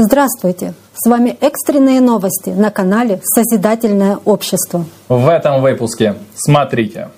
Здравствуйте! 0.00 0.74
С 0.94 1.10
вами 1.10 1.36
экстренные 1.40 2.00
новости 2.00 2.50
на 2.50 2.70
канале 2.70 3.20
«Созидательное 3.24 4.20
общество». 4.24 4.84
В 5.08 5.28
этом 5.28 5.60
выпуске 5.60 6.14
смотрите. 6.36 7.08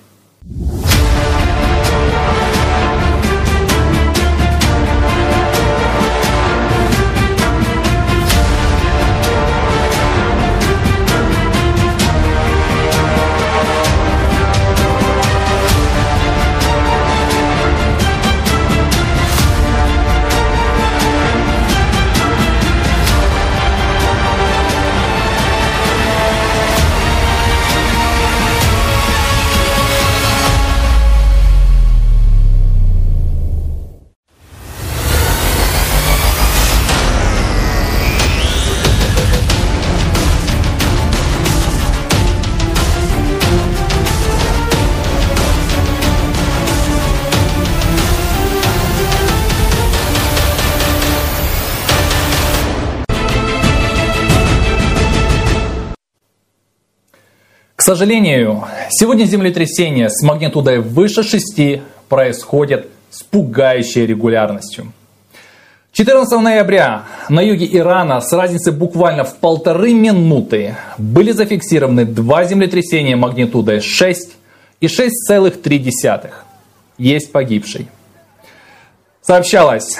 К 57.81 57.83
сожалению, 57.83 58.65
сегодня 58.91 59.25
землетрясения 59.25 60.07
с 60.07 60.21
магнитудой 60.21 60.81
выше 60.81 61.23
6 61.23 61.81
происходят 62.09 62.85
с 63.09 63.23
пугающей 63.23 64.05
регулярностью. 64.05 64.93
14 65.91 66.39
ноября 66.41 67.05
на 67.27 67.41
юге 67.41 67.67
Ирана 67.75 68.21
с 68.21 68.31
разницей 68.33 68.71
буквально 68.71 69.23
в 69.23 69.35
полторы 69.37 69.95
минуты 69.95 70.75
были 70.99 71.31
зафиксированы 71.31 72.05
два 72.05 72.43
землетрясения 72.43 73.15
магнитудой 73.15 73.79
6 73.79 74.29
и 74.79 74.85
6,3. 74.85 76.29
Есть 76.99 77.31
погибший. 77.31 77.87
Сообщалось 79.23 79.97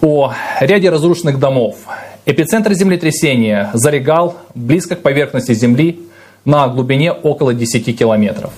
о 0.00 0.34
ряде 0.60 0.88
разрушенных 0.88 1.40
домов. 1.40 1.78
Эпицентр 2.26 2.74
землетрясения 2.74 3.70
залегал 3.72 4.36
близко 4.54 4.94
к 4.94 5.02
поверхности 5.02 5.52
Земли 5.52 6.03
на 6.44 6.68
глубине 6.68 7.12
около 7.12 7.54
10 7.54 7.98
километров. 7.98 8.52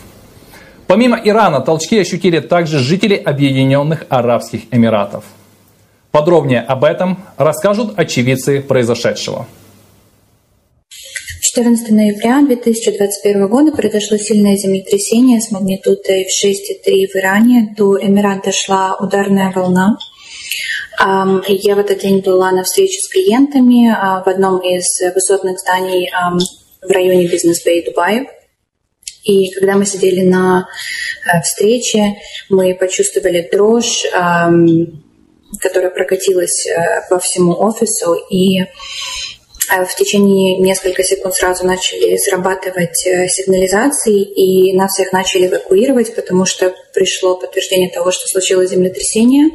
Помимо 0.87 1.21
Ирана, 1.23 1.61
толчки 1.61 1.99
ощутили 1.99 2.41
также 2.41 2.79
жители 2.79 3.15
Объединенных 3.15 4.07
Арабских 4.09 4.63
Эмиратов. 4.71 5.25
Подробнее 6.13 6.61
об 6.61 6.85
этом 6.85 7.19
расскажут 7.37 7.99
очевидцы 7.99 8.61
произошедшего. 8.61 9.47
14 11.57 11.91
ноября 11.91 12.43
2021 12.43 13.49
года 13.49 13.73
произошло 13.73 14.17
сильное 14.19 14.57
землетрясение 14.57 15.41
с 15.41 15.51
магнитудой 15.51 16.25
в 16.25 16.45
6,3 16.45 17.07
в 17.07 17.17
Иране. 17.17 17.75
До 17.77 17.99
Эмират 17.99 18.45
дошла 18.45 18.97
ударная 19.01 19.53
волна. 19.53 19.97
Я 20.99 21.75
в 21.75 21.79
этот 21.79 22.01
день 22.01 22.21
была 22.21 22.53
на 22.53 22.63
встрече 22.63 23.01
с 23.01 23.09
клиентами 23.09 23.91
а, 23.91 24.23
в 24.23 24.29
одном 24.29 24.59
из 24.59 24.85
высотных 25.15 25.59
зданий 25.59 26.11
в 26.87 26.91
районе 26.91 27.27
бизнес-бэй 27.27 27.85
Дубая. 27.85 28.27
И 29.25 29.51
когда 29.53 29.75
мы 29.75 29.85
сидели 29.87 30.23
на 30.23 30.69
э, 31.25 31.41
встрече, 31.43 32.15
мы 32.49 32.75
почувствовали 32.75 33.49
дрожь, 33.51 34.05
которая 35.61 35.91
прокатилась 35.91 36.67
э, 36.67 37.03
по 37.11 37.19
всему 37.19 37.53
офису, 37.53 38.15
и 38.31 38.61
э, 38.61 38.67
в 39.69 39.97
течение 39.97 40.59
нескольких 40.59 41.05
секунд 41.05 41.35
сразу 41.35 41.67
начали 41.67 42.17
срабатывать 42.17 42.97
сигнализации, 42.97 44.23
и 44.23 44.77
нас 44.77 44.93
всех 44.93 45.13
начали 45.13 45.49
эвакуировать, 45.49 46.15
потому 46.15 46.45
что 46.47 46.73
пришло 46.95 47.37
подтверждение 47.37 47.91
того, 47.91 48.13
что 48.13 48.29
случилось 48.29 48.71
землетрясение. 48.71 49.51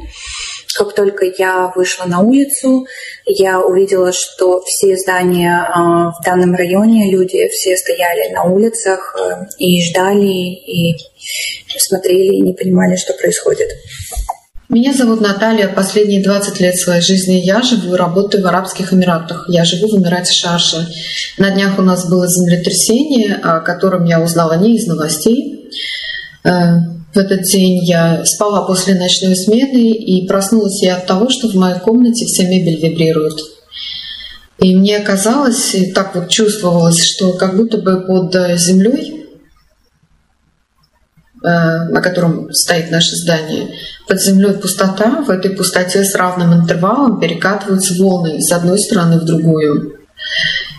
Как 0.76 0.94
только 0.94 1.26
я 1.38 1.72
вышла 1.74 2.04
на 2.04 2.20
улицу, 2.20 2.86
я 3.26 3.60
увидела, 3.60 4.12
что 4.12 4.62
все 4.62 4.96
здания 4.96 5.66
а, 5.68 6.10
в 6.10 6.24
данном 6.24 6.54
районе, 6.54 7.10
люди 7.10 7.48
все 7.48 7.76
стояли 7.76 8.32
на 8.32 8.44
улицах 8.44 9.14
э, 9.18 9.46
и 9.58 9.82
ждали, 9.82 10.26
и 10.26 10.96
смотрели, 11.78 12.36
и 12.36 12.40
не 12.40 12.54
понимали, 12.54 12.96
что 12.96 13.12
происходит. 13.14 13.68
Меня 14.72 14.94
зовут 14.94 15.20
Наталья. 15.20 15.68
Последние 15.68 16.22
20 16.22 16.60
лет 16.60 16.76
своей 16.76 17.02
жизни 17.02 17.34
я 17.34 17.60
живу 17.60 17.94
и 17.94 17.98
работаю 17.98 18.42
в 18.42 18.46
Арабских 18.46 18.94
Эмиратах. 18.94 19.44
Я 19.48 19.66
живу 19.66 19.88
в 19.88 19.98
Эмирате 19.98 20.32
Шарши. 20.32 20.88
На 21.36 21.50
днях 21.50 21.78
у 21.78 21.82
нас 21.82 22.08
было 22.08 22.26
землетрясение, 22.26 23.34
о 23.34 23.60
котором 23.60 24.04
я 24.06 24.22
узнала 24.22 24.54
не 24.54 24.76
из 24.76 24.86
новостей. 24.86 25.70
В 27.14 27.18
этот 27.18 27.42
день 27.42 27.84
я 27.84 28.24
спала 28.24 28.62
после 28.62 28.94
ночной 28.94 29.36
смены 29.36 29.90
и 29.90 30.26
проснулась 30.26 30.82
я 30.82 30.96
от 30.96 31.06
того, 31.06 31.28
что 31.28 31.48
в 31.48 31.54
моей 31.54 31.78
комнате 31.78 32.24
вся 32.24 32.44
мебель 32.44 32.80
вибрирует. 32.80 33.38
И 34.58 34.74
мне 34.74 34.98
казалось, 35.00 35.74
и 35.74 35.92
так 35.92 36.14
вот 36.14 36.30
чувствовалось, 36.30 37.02
что 37.04 37.34
как 37.34 37.56
будто 37.56 37.78
бы 37.78 38.00
под 38.06 38.34
землей, 38.58 39.26
э, 41.42 41.48
на 41.48 42.00
котором 42.00 42.50
стоит 42.54 42.90
наше 42.90 43.14
здание, 43.16 43.68
под 44.08 44.22
землей 44.22 44.54
пустота, 44.54 45.22
в 45.22 45.28
этой 45.28 45.50
пустоте 45.50 46.04
с 46.04 46.14
равным 46.14 46.54
интервалом 46.54 47.20
перекатываются 47.20 47.94
волны 48.02 48.40
с 48.40 48.50
одной 48.52 48.78
стороны 48.78 49.18
в 49.18 49.24
другую. 49.24 49.98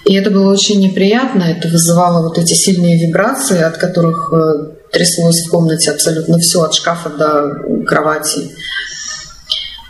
И 0.06 0.16
это 0.16 0.32
было 0.32 0.52
очень 0.52 0.80
неприятно, 0.80 1.44
это 1.44 1.68
вызывало 1.68 2.28
вот 2.28 2.40
эти 2.40 2.54
сильные 2.54 3.06
вибрации, 3.06 3.62
от 3.62 3.78
которых 3.78 4.34
э, 4.34 4.83
тряслось 4.94 5.46
в 5.46 5.50
комнате 5.50 5.92
абсолютно 5.92 6.38
все, 6.38 6.62
от 6.62 6.74
шкафа 6.76 7.10
до 7.10 7.86
кровати. 7.86 8.52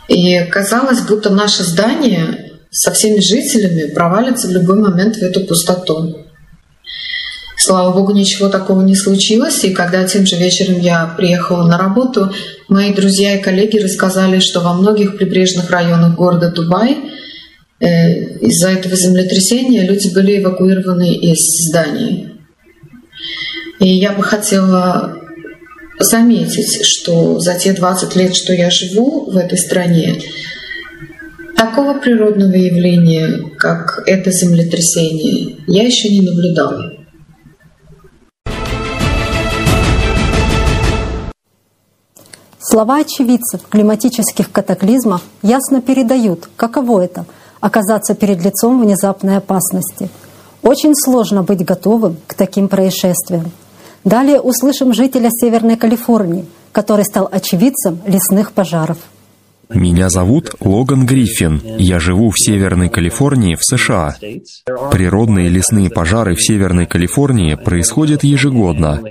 И 0.08 0.40
казалось, 0.50 1.02
будто 1.02 1.30
наше 1.30 1.62
здание 1.62 2.52
со 2.70 2.92
всеми 2.92 3.20
жителями 3.20 3.90
провалится 3.90 4.48
в 4.48 4.50
любой 4.50 4.80
момент 4.80 5.16
в 5.16 5.22
эту 5.22 5.40
пустоту. 5.40 6.24
Слава 7.56 7.94
богу, 7.94 8.12
ничего 8.12 8.48
такого 8.48 8.82
не 8.82 8.94
случилось. 8.94 9.64
И 9.64 9.72
когда 9.72 10.04
тем 10.04 10.26
же 10.26 10.36
вечером 10.36 10.80
я 10.80 11.14
приехала 11.16 11.66
на 11.66 11.78
работу, 11.78 12.32
мои 12.68 12.92
друзья 12.92 13.36
и 13.36 13.42
коллеги 13.42 13.78
рассказали, 13.78 14.40
что 14.40 14.60
во 14.60 14.74
многих 14.74 15.16
прибрежных 15.16 15.70
районах 15.70 16.14
города 16.14 16.50
Дубай 16.50 16.98
э, 17.80 17.86
из-за 18.40 18.68
этого 18.70 18.96
землетрясения 18.96 19.86
люди 19.86 20.12
были 20.12 20.42
эвакуированы 20.42 21.14
из 21.14 21.38
зданий. 21.68 22.33
И 23.80 23.88
я 23.88 24.12
бы 24.12 24.22
хотела 24.22 25.16
заметить, 25.98 26.84
что 26.84 27.38
за 27.40 27.54
те 27.54 27.72
20 27.72 28.16
лет, 28.16 28.34
что 28.34 28.52
я 28.52 28.70
живу 28.70 29.30
в 29.30 29.36
этой 29.36 29.58
стране, 29.58 30.20
такого 31.56 31.94
природного 31.94 32.54
явления, 32.54 33.50
как 33.58 34.02
это 34.06 34.30
землетрясение, 34.30 35.56
я 35.66 35.84
еще 35.84 36.08
не 36.08 36.20
наблюдала. 36.20 36.92
Слова 42.58 43.00
очевидцев 43.00 43.60
климатических 43.68 44.50
катаклизмов 44.50 45.22
ясно 45.42 45.80
передают, 45.80 46.48
каково 46.56 47.04
это– 47.04 47.26
оказаться 47.64 48.14
перед 48.14 48.44
лицом 48.44 48.82
внезапной 48.82 49.38
опасности. 49.38 50.10
Очень 50.62 50.94
сложно 50.94 51.42
быть 51.42 51.64
готовым 51.64 52.18
к 52.26 52.34
таким 52.34 52.68
происшествиям. 52.68 53.50
Далее 54.04 54.40
услышим 54.40 54.92
жителя 54.92 55.30
Северной 55.30 55.76
Калифорнии, 55.76 56.44
который 56.72 57.04
стал 57.04 57.28
очевидцем 57.30 58.00
лесных 58.06 58.52
пожаров. 58.52 58.98
Меня 59.70 60.10
зовут 60.10 60.54
Логан 60.60 61.06
Гриффин. 61.06 61.60
Я 61.78 61.98
живу 61.98 62.30
в 62.30 62.38
Северной 62.38 62.90
Калифорнии 62.90 63.54
в 63.54 63.62
США. 63.62 64.16
Природные 64.92 65.48
лесные 65.48 65.88
пожары 65.88 66.34
в 66.34 66.42
Северной 66.42 66.86
Калифорнии 66.86 67.54
происходят 67.54 68.24
ежегодно. 68.24 69.02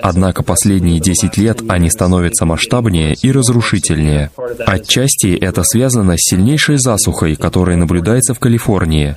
Однако 0.00 0.44
последние 0.44 1.00
10 1.00 1.36
лет 1.38 1.62
они 1.68 1.90
становятся 1.90 2.44
масштабнее 2.44 3.14
и 3.20 3.32
разрушительнее. 3.32 4.30
Отчасти 4.64 5.36
это 5.36 5.64
связано 5.64 6.16
с 6.16 6.30
сильнейшей 6.30 6.76
засухой, 6.78 7.34
которая 7.34 7.76
наблюдается 7.76 8.34
в 8.34 8.38
Калифорнии. 8.38 9.14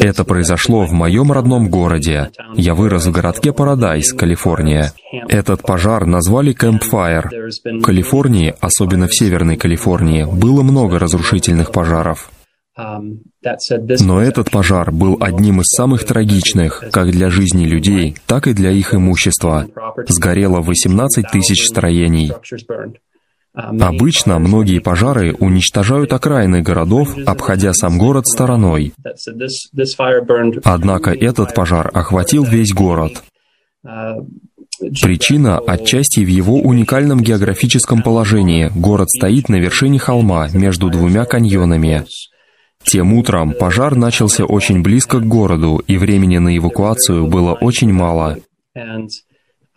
Это 0.00 0.24
произошло 0.24 0.84
в 0.84 0.92
моем 0.92 1.32
родном 1.32 1.68
городе. 1.68 2.30
Я 2.54 2.74
вырос 2.74 3.06
в 3.06 3.12
городке 3.12 3.52
Парадайз, 3.52 4.12
Калифорния. 4.12 4.92
Этот 5.28 5.62
пожар 5.62 6.06
назвали 6.06 6.54
Campfire. 6.54 7.28
В 7.64 7.82
Калифорнии, 7.82 8.54
особенно 8.60 9.06
в 9.06 9.14
Северной 9.14 9.56
Калифорнии, 9.56 10.24
было 10.24 10.62
много 10.62 10.98
разрушительных 10.98 11.72
пожаров. 11.72 12.30
Но 12.76 14.20
этот 14.20 14.50
пожар 14.50 14.90
был 14.90 15.16
одним 15.20 15.60
из 15.60 15.66
самых 15.66 16.04
трагичных, 16.04 16.82
как 16.90 17.10
для 17.10 17.30
жизни 17.30 17.66
людей, 17.66 18.16
так 18.26 18.48
и 18.48 18.52
для 18.52 18.70
их 18.72 18.94
имущества. 18.94 19.68
Сгорело 20.08 20.60
18 20.60 21.26
тысяч 21.30 21.66
строений. 21.66 22.32
Обычно 23.54 24.40
многие 24.40 24.80
пожары 24.80 25.32
уничтожают 25.34 26.12
окраины 26.12 26.60
городов, 26.60 27.16
обходя 27.24 27.72
сам 27.72 27.98
город 27.98 28.26
стороной. 28.26 28.92
Однако 30.64 31.10
этот 31.12 31.54
пожар 31.54 31.90
охватил 31.94 32.44
весь 32.44 32.72
город. 32.72 33.22
Причина 35.00 35.58
отчасти 35.58 36.20
в 36.20 36.28
его 36.28 36.56
уникальном 36.56 37.20
географическом 37.20 38.02
положении. 38.02 38.72
Город 38.74 39.08
стоит 39.08 39.48
на 39.48 39.56
вершине 39.56 40.00
холма 40.00 40.48
между 40.52 40.90
двумя 40.90 41.24
каньонами. 41.24 42.04
Тем 42.82 43.12
утром 43.14 43.52
пожар 43.52 43.94
начался 43.94 44.44
очень 44.44 44.82
близко 44.82 45.20
к 45.20 45.26
городу, 45.26 45.80
и 45.86 45.96
времени 45.96 46.38
на 46.38 46.56
эвакуацию 46.56 47.28
было 47.28 47.52
очень 47.52 47.92
мало. 47.92 48.36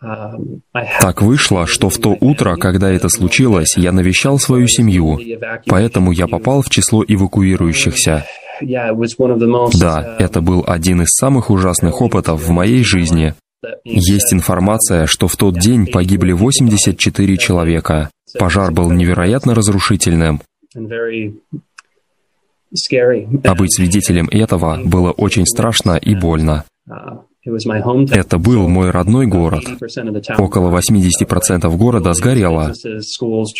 Так 0.00 1.22
вышло, 1.22 1.66
что 1.66 1.88
в 1.88 1.98
то 1.98 2.16
утро, 2.20 2.56
когда 2.56 2.90
это 2.90 3.08
случилось, 3.08 3.76
я 3.76 3.92
навещал 3.92 4.38
свою 4.38 4.68
семью, 4.68 5.18
поэтому 5.66 6.12
я 6.12 6.28
попал 6.28 6.62
в 6.62 6.70
число 6.70 7.04
эвакуирующихся. 7.06 8.24
Да, 9.80 10.16
это 10.18 10.40
был 10.40 10.64
один 10.66 11.02
из 11.02 11.08
самых 11.10 11.50
ужасных 11.50 12.00
опытов 12.00 12.40
в 12.40 12.50
моей 12.50 12.84
жизни. 12.84 13.34
Есть 13.84 14.32
информация, 14.32 15.06
что 15.06 15.26
в 15.26 15.36
тот 15.36 15.58
день 15.58 15.86
погибли 15.86 16.32
84 16.32 17.36
человека. 17.36 18.10
Пожар 18.38 18.72
был 18.72 18.90
невероятно 18.92 19.54
разрушительным. 19.54 20.40
А 23.44 23.54
быть 23.54 23.74
свидетелем 23.74 24.28
этого 24.30 24.80
было 24.84 25.10
очень 25.12 25.46
страшно 25.46 25.96
и 25.96 26.14
больно. 26.14 26.64
Это 28.10 28.38
был 28.38 28.68
мой 28.68 28.90
родной 28.90 29.26
город. 29.26 29.64
Около 30.38 30.78
80% 30.78 31.76
города 31.76 32.12
сгорело. 32.12 32.72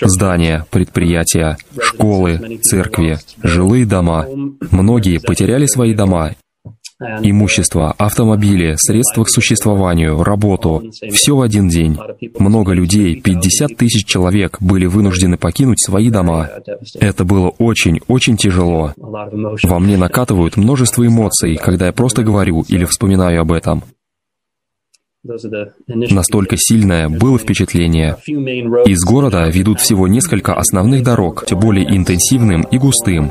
Здания, 0.04 0.66
предприятия, 0.70 1.56
школы, 1.80 2.58
церкви, 2.62 3.18
жилые 3.42 3.86
дома. 3.86 4.26
Многие 4.70 5.18
потеряли 5.18 5.66
свои 5.66 5.94
дома 5.94 6.32
Имущество, 7.00 7.94
автомобили, 7.96 8.74
средства 8.76 9.22
к 9.22 9.28
существованию, 9.28 10.24
работу– 10.24 10.82
все 11.12 11.36
в 11.36 11.42
один 11.42 11.68
день. 11.68 11.96
Много 12.40 12.72
людей, 12.72 13.20
50 13.20 13.76
тысяч 13.76 14.04
человек, 14.04 14.56
были 14.60 14.86
вынуждены 14.86 15.36
покинуть 15.36 15.80
свои 15.80 16.10
дома. 16.10 16.50
Это 16.98 17.24
было 17.24 17.50
очень-очень 17.50 18.36
тяжело. 18.36 18.94
Во 18.96 19.78
мне 19.78 19.96
накатывают 19.96 20.56
множество 20.56 21.06
эмоций, 21.06 21.56
когда 21.56 21.86
я 21.86 21.92
просто 21.92 22.24
говорю 22.24 22.64
или 22.68 22.84
вспоминаю 22.84 23.42
об 23.42 23.52
этом. 23.52 23.84
Настолько 25.86 26.56
сильное 26.56 27.08
было 27.08 27.38
впечатление. 27.38 28.16
Из 28.26 29.04
города 29.04 29.48
ведут 29.48 29.80
всего 29.80 30.08
несколько 30.08 30.54
основных 30.54 31.04
дорог, 31.04 31.44
более 31.52 31.96
интенсивным 31.96 32.62
и 32.62 32.78
густым. 32.78 33.30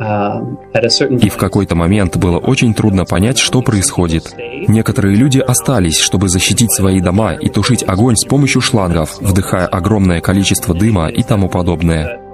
И 0.00 1.28
в 1.28 1.36
какой-то 1.36 1.74
момент 1.74 2.16
было 2.16 2.38
очень 2.38 2.72
трудно 2.72 3.04
понять, 3.04 3.38
что 3.38 3.60
происходит. 3.60 4.34
Некоторые 4.66 5.16
люди 5.16 5.38
остались, 5.38 5.98
чтобы 5.98 6.28
защитить 6.28 6.72
свои 6.72 7.00
дома 7.00 7.34
и 7.34 7.48
тушить 7.48 7.84
огонь 7.86 8.16
с 8.16 8.24
помощью 8.24 8.62
шлангов, 8.62 9.18
вдыхая 9.20 9.66
огромное 9.66 10.20
количество 10.20 10.74
дыма 10.74 11.08
и 11.08 11.22
тому 11.22 11.48
подобное. 11.48 12.29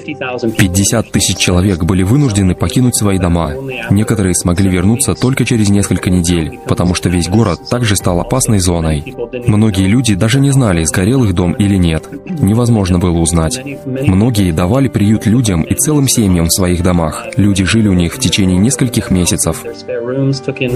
50 0.00 1.10
тысяч 1.10 1.36
человек 1.36 1.84
были 1.84 2.02
вынуждены 2.02 2.54
покинуть 2.54 2.96
свои 2.96 3.18
дома. 3.18 3.52
Некоторые 3.90 4.34
смогли 4.34 4.70
вернуться 4.70 5.14
только 5.14 5.44
через 5.44 5.68
несколько 5.68 6.10
недель, 6.10 6.58
потому 6.66 6.94
что 6.94 7.08
весь 7.08 7.28
город 7.28 7.60
также 7.68 7.96
стал 7.96 8.20
опасной 8.20 8.58
зоной. 8.58 9.14
Многие 9.46 9.86
люди 9.86 10.14
даже 10.14 10.40
не 10.40 10.50
знали, 10.50 10.84
сгорел 10.84 11.24
их 11.24 11.34
дом 11.34 11.52
или 11.52 11.76
нет. 11.76 12.08
Невозможно 12.40 12.98
было 12.98 13.18
узнать. 13.18 13.62
Многие 13.84 14.52
давали 14.52 14.88
приют 14.88 15.26
людям 15.26 15.62
и 15.62 15.74
целым 15.74 16.08
семьям 16.08 16.46
в 16.46 16.52
своих 16.52 16.82
домах. 16.82 17.26
Люди 17.36 17.64
жили 17.64 17.88
у 17.88 17.94
них 17.94 18.14
в 18.14 18.18
течение 18.18 18.58
нескольких 18.58 19.10
месяцев. 19.10 19.64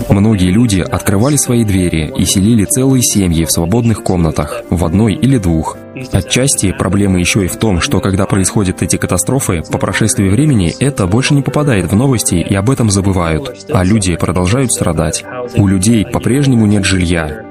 Многие 0.09 0.51
люди 0.51 0.81
открывали 0.81 1.37
свои 1.37 1.65
двери 1.65 2.13
и 2.17 2.25
селили 2.25 2.65
целые 2.65 3.03
семьи 3.03 3.45
в 3.45 3.51
свободных 3.51 4.03
комнатах, 4.03 4.63
в 4.71 4.85
одной 4.85 5.15
или 5.15 5.39
двух. 5.39 5.77
Отчасти 6.13 6.73
проблема 6.73 7.19
еще 7.19 7.45
и 7.45 7.49
в 7.49 7.57
том, 7.57 7.81
что 7.81 8.01
когда 8.01 8.27
происходят 8.27 8.83
эти 8.83 8.97
катастрофы, 8.97 9.63
по 9.71 9.79
прошествии 9.79 10.29
времени 10.29 10.75
это 10.81 11.07
больше 11.07 11.35
не 11.35 11.43
попадает 11.43 11.91
в 11.91 11.97
новости 11.97 12.37
и 12.37 12.55
об 12.55 12.71
этом 12.71 12.91
забывают, 12.91 13.67
а 13.71 13.85
люди 13.85 14.17
продолжают 14.17 14.73
страдать. 14.73 15.25
У 15.57 15.67
людей 15.67 16.05
по-прежнему 16.05 16.67
нет 16.67 16.85
жилья. 16.85 17.45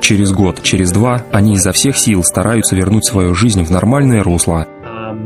Через 0.00 0.32
год, 0.32 0.62
через 0.62 0.90
два 0.90 1.22
они 1.32 1.54
изо 1.54 1.72
всех 1.72 1.96
сил 1.96 2.24
стараются 2.24 2.74
вернуть 2.74 3.06
свою 3.06 3.34
жизнь 3.34 3.62
в 3.62 3.70
нормальное 3.70 4.22
русло, 4.22 4.66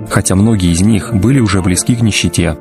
хотя 0.09 0.35
многие 0.35 0.73
из 0.73 0.81
них 0.81 1.15
были 1.15 1.41
уже 1.41 1.63
близки 1.63 1.95
к 1.95 2.03
нищете. 2.03 2.56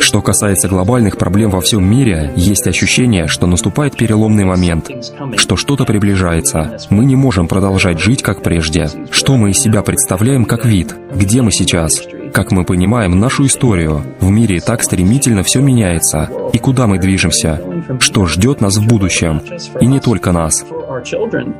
Что 0.00 0.22
касается 0.22 0.68
глобальных 0.68 1.16
проблем 1.16 1.50
во 1.50 1.60
всем 1.60 1.84
мире, 1.84 2.32
есть 2.36 2.66
ощущение, 2.66 3.26
что 3.26 3.46
наступает 3.46 3.96
переломный 3.96 4.44
момент, 4.44 4.90
что 5.36 5.56
что-то 5.56 5.84
приближается. 5.84 6.78
Мы 6.90 7.04
не 7.04 7.16
можем 7.16 7.48
продолжать 7.48 7.98
жить 7.98 8.22
как 8.22 8.42
прежде. 8.42 8.88
Что 9.10 9.36
мы 9.36 9.50
из 9.50 9.58
себя 9.58 9.82
представляем 9.82 10.44
как 10.44 10.64
вид? 10.64 10.94
Где 11.14 11.42
мы 11.42 11.52
сейчас? 11.52 12.02
Как 12.32 12.50
мы 12.50 12.64
понимаем 12.64 13.20
нашу 13.20 13.46
историю? 13.46 14.02
В 14.20 14.30
мире 14.30 14.60
так 14.60 14.82
стремительно 14.82 15.42
все 15.42 15.60
меняется. 15.60 16.30
И 16.52 16.58
куда 16.58 16.86
мы 16.86 16.98
движемся? 16.98 17.60
Что 18.00 18.26
ждет 18.26 18.60
нас 18.60 18.76
в 18.76 18.86
будущем? 18.86 19.42
И 19.80 19.86
не 19.86 20.00
только 20.00 20.32
нас, 20.32 20.64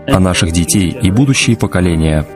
а 0.07 0.21
наших 0.21 0.53
детей 0.53 0.97
и 1.03 1.11
будущие 1.11 1.57
поколения. 1.57 2.27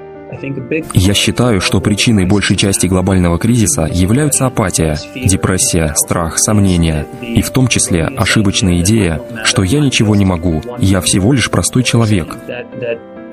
Я 0.92 1.14
считаю, 1.14 1.60
что 1.60 1.80
причиной 1.80 2.26
большей 2.26 2.56
части 2.56 2.86
глобального 2.86 3.38
кризиса 3.38 3.88
являются 3.90 4.46
апатия, 4.46 4.96
депрессия, 5.14 5.94
страх, 5.96 6.38
сомнения, 6.38 7.06
и 7.22 7.42
в 7.42 7.50
том 7.50 7.68
числе 7.68 8.04
ошибочная 8.04 8.80
идея, 8.80 9.20
что 9.44 9.62
я 9.62 9.80
ничего 9.80 10.16
не 10.16 10.24
могу, 10.24 10.62
я 10.78 11.00
всего 11.00 11.32
лишь 11.32 11.50
простой 11.50 11.82
человек. 11.82 12.36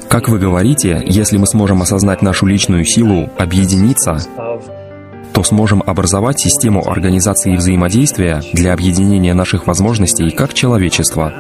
Как 0.10 0.30
вы 0.30 0.38
говорите, 0.38 1.02
если 1.06 1.38
мы 1.38 1.48
сможем 1.48 1.82
осознать 1.82 2.22
нашу 2.22 2.46
личную 2.46 2.86
силу, 2.86 3.30
объединиться, 3.38 4.18
то 5.34 5.44
сможем 5.44 5.82
образовать 5.86 6.40
систему 6.40 6.88
организации 6.88 7.56
взаимодействия 7.56 8.42
для 8.54 8.74
объединения 8.74 9.34
наших 9.34 9.66
возможностей 9.66 10.30
как 10.30 10.54
человечества. 10.54 11.34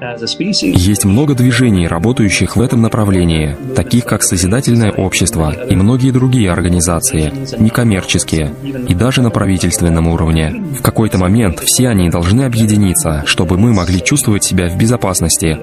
Есть 0.00 1.04
много 1.04 1.34
движений, 1.34 1.88
работающих 1.88 2.56
в 2.56 2.60
этом 2.60 2.82
направлении, 2.82 3.56
таких 3.74 4.04
как 4.04 4.22
Созидательное 4.22 4.92
общество 4.92 5.52
и 5.52 5.74
многие 5.74 6.10
другие 6.10 6.50
организации, 6.50 7.32
некоммерческие, 7.58 8.52
и 8.88 8.94
даже 8.94 9.22
на 9.22 9.30
правительственном 9.30 10.08
уровне. 10.08 10.54
В 10.78 10.82
какой-то 10.82 11.18
момент 11.18 11.60
все 11.60 11.88
они 11.88 12.10
должны 12.10 12.42
объединиться, 12.42 13.22
чтобы 13.26 13.58
мы 13.58 13.72
могли 13.72 14.02
чувствовать 14.02 14.44
себя 14.44 14.68
в 14.68 14.76
безопасности, 14.76 15.58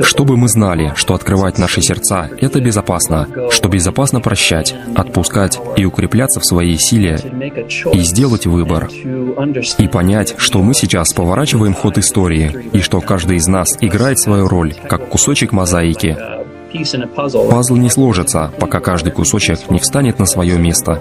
чтобы 0.00 0.36
мы 0.36 0.48
знали, 0.48 0.92
что 0.96 1.14
открывать 1.14 1.58
наши 1.58 1.80
сердца— 1.82 2.28
это 2.40 2.60
безопасно, 2.60 3.28
что 3.50 3.68
безопасно 3.68 4.20
прощать, 4.20 4.74
отпускать 4.94 5.58
и 5.76 5.84
укрепляться 5.84 6.40
в 6.40 6.44
своей 6.44 6.78
силе, 6.78 7.18
и 7.92 7.98
сделать 8.00 8.46
выбор, 8.46 8.88
и 9.78 9.88
понять, 9.88 10.34
что 10.38 10.62
мы 10.62 10.74
сейчас 10.74 11.12
поворачиваем 11.12 11.74
ход 11.74 11.98
истории, 11.98 12.68
и 12.72 12.80
что 12.80 13.00
каждый 13.00 13.36
из 13.36 13.46
нас 13.46 13.68
играет 13.80 14.18
свою 14.18 14.48
роль, 14.48 14.74
как 14.88 15.08
кусочек 15.08 15.52
мозаики. 15.52 16.16
Пазл 17.14 17.76
не 17.76 17.88
сложится, 17.88 18.52
пока 18.58 18.80
каждый 18.80 19.12
кусочек 19.12 19.70
не 19.70 19.78
встанет 19.78 20.18
на 20.18 20.26
свое 20.26 20.58
место. 20.58 21.00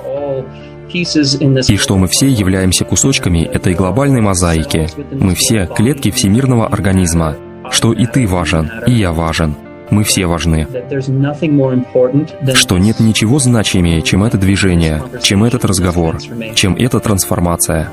И 0.94 1.78
что 1.78 1.98
мы 1.98 2.08
все 2.08 2.28
являемся 2.28 2.86
кусочками 2.86 3.44
этой 3.46 3.74
глобальной 3.74 4.22
мозаики. 4.22 4.88
Мы 5.12 5.34
все 5.34 5.66
клетки 5.66 6.12
всемирного 6.12 6.68
организма, 6.68 7.36
что 7.72 7.94
и 7.94 8.06
ты 8.06 8.28
важен, 8.28 8.72
и 8.88 8.92
я 8.92 9.12
важен. 9.12 9.56
Мы 9.90 10.04
все 10.04 10.26
важны. 10.26 10.68
Что 12.54 12.78
нет 12.78 13.00
ничего 13.00 13.40
значимее, 13.40 14.02
чем 14.02 14.24
это 14.24 14.38
движение, 14.38 15.04
чем 15.22 15.44
этот 15.44 15.66
разговор, 15.66 16.18
чем 16.56 16.76
эта 16.76 17.00
трансформация. 17.00 17.90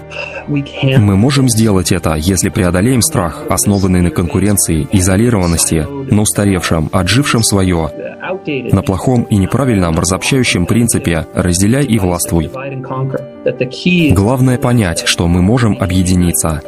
Мы 0.47 1.17
можем 1.17 1.49
сделать 1.49 1.93
это, 1.93 2.15
если 2.15 2.49
преодолеем 2.49 3.03
страх, 3.03 3.45
основанный 3.51 4.01
на 4.01 4.11
конкуренции, 4.11 4.89
изолированности, 4.93 5.87
на 6.11 6.23
устаревшем, 6.23 6.89
отжившем 6.93 7.43
свое, 7.43 7.91
на 8.73 8.83
плохом 8.83 9.25
и 9.25 9.37
неправильном 9.37 9.99
разобщающем 9.99 10.67
принципе 10.67 11.27
«разделяй 11.35 11.85
и 11.85 11.99
властвуй». 11.99 12.51
Главное 14.15 14.59
понять, 14.59 15.03
что 15.07 15.29
мы 15.29 15.43
можем 15.43 15.77
объединиться, 15.81 16.63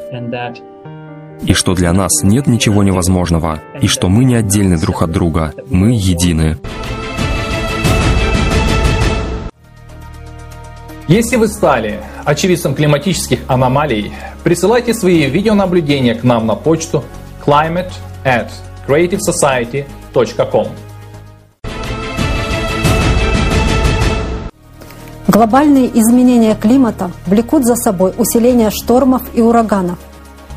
и 1.45 1.53
что 1.55 1.75
для 1.75 1.93
нас 1.93 2.23
нет 2.23 2.47
ничего 2.47 2.83
невозможного, 2.83 3.61
и 3.81 3.87
что 3.87 4.09
мы 4.09 4.25
не 4.25 4.35
отдельны 4.35 4.79
друг 4.79 5.03
от 5.03 5.11
друга, 5.11 5.55
мы 5.69 5.93
едины. 5.93 6.59
Если 11.09 11.37
вы 11.37 11.49
стали 11.49 12.01
очевидцем 12.25 12.75
климатических 12.75 13.41
аномалий, 13.49 14.13
присылайте 14.45 14.95
свои 14.95 15.29
видеонаблюдения 15.29 16.15
к 16.15 16.23
нам 16.23 16.47
на 16.47 16.55
почту 16.55 17.05
climate 17.45 17.93
at 18.25 18.49
creativesociety.com. 18.87 20.69
Глобальные 25.29 25.87
изменения 25.99 26.55
климата 26.55 27.11
влекут 27.27 27.65
за 27.65 27.75
собой 27.75 28.13
усиление 28.17 28.71
штормов 28.71 29.23
и 29.35 29.41
ураганов. 29.41 29.99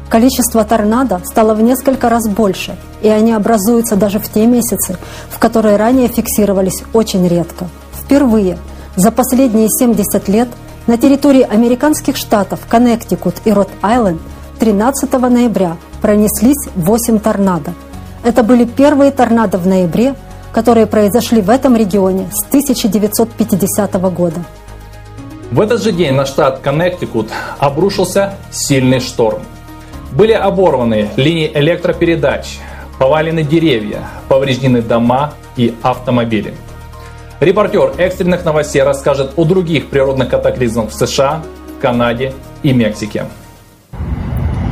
Количество 0.09 0.63
торнадо 0.63 1.19
стало 1.25 1.55
в 1.55 1.61
несколько 1.61 2.09
раз 2.09 2.27
больше, 2.27 2.75
и 3.01 3.09
они 3.09 3.33
образуются 3.33 3.95
даже 3.95 4.19
в 4.19 4.29
те 4.29 4.45
месяцы, 4.45 4.97
в 5.29 5.39
которые 5.39 5.77
ранее 5.77 6.07
фиксировались 6.07 6.83
очень 6.93 7.27
редко. 7.27 7.67
Впервые 7.93 8.57
за 8.95 9.11
последние 9.11 9.67
70 9.67 10.27
лет 10.29 10.47
на 10.87 10.97
территории 10.97 11.41
американских 11.41 12.17
штатов 12.17 12.59
Коннектикут 12.69 13.35
и 13.45 13.51
Рот-Айленд 13.51 14.21
13 14.59 15.11
ноября 15.13 15.77
пронеслись 16.01 16.69
8 16.75 17.19
торнадо. 17.19 17.73
Это 18.23 18.43
были 18.43 18.65
первые 18.65 19.11
торнадо 19.11 19.57
в 19.57 19.67
ноябре, 19.67 20.15
которые 20.53 20.85
произошли 20.85 21.41
в 21.41 21.49
этом 21.49 21.75
регионе 21.75 22.29
с 22.31 22.45
1950 22.47 23.93
года. 24.13 24.39
В 25.51 25.59
этот 25.59 25.81
же 25.81 25.91
день 25.91 26.13
на 26.13 26.25
штат 26.25 26.59
Коннектикут 26.59 27.29
обрушился 27.59 28.35
сильный 28.51 28.99
шторм. 28.99 29.41
Были 30.15 30.31
оборваны 30.31 31.09
линии 31.17 31.51
электропередач, 31.53 32.59
повалены 32.97 33.43
деревья, 33.43 34.07
повреждены 34.29 34.81
дома 34.81 35.33
и 35.57 35.75
автомобили. 35.81 36.53
Репортер 37.41 37.91
экстренных 37.97 38.45
новостей 38.45 38.81
расскажет 38.81 39.33
о 39.35 39.43
других 39.43 39.89
природных 39.89 40.29
катаклизмах 40.29 40.91
в 40.91 40.93
США, 40.93 41.43
Канаде 41.81 42.31
и 42.63 42.71
Мексике. 42.71 43.25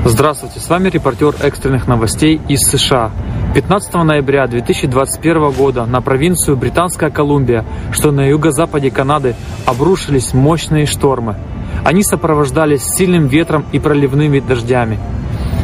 Здравствуйте, 0.06 0.62
с 0.62 0.70
вами 0.70 0.88
репортер 0.88 1.36
экстренных 1.42 1.88
новостей 1.88 2.40
из 2.48 2.62
США. 2.62 3.12
15 3.54 3.94
ноября 3.96 4.48
2021 4.48 5.52
года 5.52 5.86
на 5.86 6.00
провинцию 6.00 6.56
Британская 6.56 7.10
Колумбия, 7.10 7.66
что 7.92 8.12
на 8.12 8.30
юго-западе 8.30 8.92
Канады, 8.92 9.36
обрушились 9.66 10.34
мощные 10.34 10.86
штормы. 10.86 11.36
Они 11.84 12.02
сопровождались 12.02 12.84
сильным 12.84 13.28
ветром 13.28 13.66
и 13.74 13.80
проливными 13.80 14.40
дождями. 14.40 14.98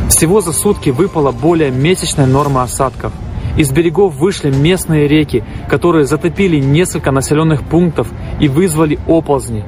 Всего 0.09 0.41
за 0.41 0.51
сутки 0.51 0.89
выпало 0.89 1.31
более 1.31 1.71
месячной 1.71 2.27
нормы 2.27 2.61
осадков. 2.61 3.13
Из 3.57 3.71
берегов 3.71 4.15
вышли 4.15 4.51
местные 4.51 5.07
реки, 5.07 5.43
которые 5.69 6.05
затопили 6.05 6.59
несколько 6.59 7.11
населенных 7.11 7.63
пунктов 7.63 8.09
и 8.39 8.47
вызвали 8.47 8.99
оползни. 9.07 9.63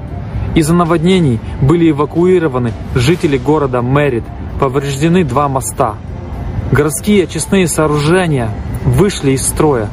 Из-за 0.55 0.73
наводнений 0.73 1.39
были 1.61 1.89
эвакуированы 1.91 2.73
жители 2.93 3.37
города 3.37 3.81
Мэрит, 3.81 4.23
повреждены 4.59 5.23
два 5.23 5.47
моста– 5.47 5.95
Городские 6.71 7.25
очистные 7.25 7.67
сооружения 7.67 8.49
вышли 8.85 9.31
из 9.31 9.45
строя. 9.45 9.89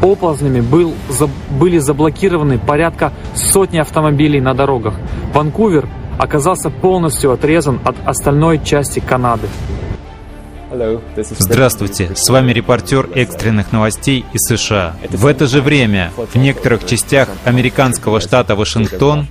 Оползнями 0.00 0.62
был, 0.62 0.94
за, 1.10 1.28
были 1.50 1.76
заблокированы 1.76 2.58
порядка 2.58 3.12
сотни 3.34 3.78
автомобилей 3.78 4.40
на 4.40 4.54
дорогах. 4.54 4.94
Ванкувер 5.34 5.86
оказался 6.18 6.70
полностью 6.70 7.32
отрезан 7.32 7.80
от 7.84 7.96
остальной 8.06 8.64
части 8.64 9.00
Канады. 9.00 9.46
Здравствуйте, 11.38 12.12
с 12.14 12.28
вами 12.30 12.52
репортер 12.52 13.08
экстренных 13.14 13.72
новостей 13.72 14.24
из 14.32 14.40
США. 14.42 14.96
В 15.10 15.26
это 15.26 15.46
же 15.46 15.60
время 15.60 16.12
в 16.16 16.36
некоторых 16.36 16.86
частях 16.86 17.28
американского 17.44 18.20
штата 18.20 18.56
Вашингтон 18.56 19.26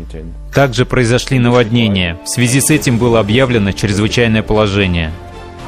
также 0.53 0.85
произошли 0.85 1.39
наводнения. 1.39 2.19
В 2.23 2.29
связи 2.29 2.61
с 2.61 2.69
этим 2.69 2.97
было 2.97 3.19
объявлено 3.19 3.71
чрезвычайное 3.71 4.43
положение. 4.43 5.11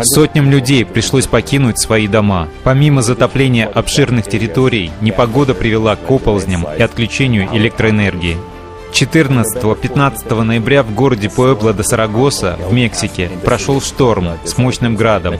Сотням 0.01 0.49
людей 0.49 0.85
пришлось 0.85 1.27
покинуть 1.27 1.79
свои 1.79 2.07
дома. 2.07 2.47
Помимо 2.63 3.01
затопления 3.01 3.67
обширных 3.67 4.27
территорий, 4.27 4.91
непогода 5.01 5.53
привела 5.53 5.95
к 5.95 6.09
оползням 6.09 6.67
и 6.77 6.81
отключению 6.81 7.49
электроэнергии. 7.55 8.37
14-15 8.93 10.43
ноября 10.43 10.83
в 10.83 10.93
городе 10.93 11.27
Пуэбло 11.27 11.73
де 11.73 11.83
Сарагоса 11.83 12.57
в 12.69 12.73
Мексике 12.73 13.31
прошел 13.43 13.81
шторм 13.81 14.37
с 14.45 14.57
мощным 14.57 14.95
градом. 14.95 15.35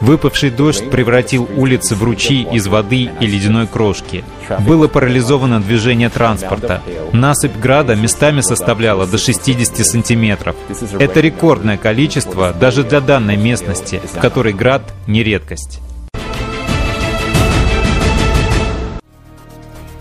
Выпавший 0.00 0.50
дождь 0.50 0.90
превратил 0.90 1.48
улицы 1.56 1.94
в 1.94 2.02
ручьи 2.02 2.46
из 2.52 2.66
воды 2.66 3.10
и 3.20 3.26
ледяной 3.26 3.68
крошки. 3.68 4.24
Было 4.60 4.88
парализовано 4.88 5.60
движение 5.60 6.08
транспорта. 6.08 6.82
Насыпь 7.12 7.56
града 7.56 7.94
местами 7.94 8.40
составляла 8.40 9.06
до 9.06 9.16
60 9.16 9.76
сантиметров. 9.86 10.56
Это 10.98 11.20
рекордное 11.20 11.76
количество 11.76 12.52
даже 12.52 12.82
для 12.82 13.00
данной 13.00 13.36
местности, 13.36 14.00
в 14.12 14.18
которой 14.18 14.52
град 14.52 14.82
не 15.06 15.22
редкость. 15.22 15.80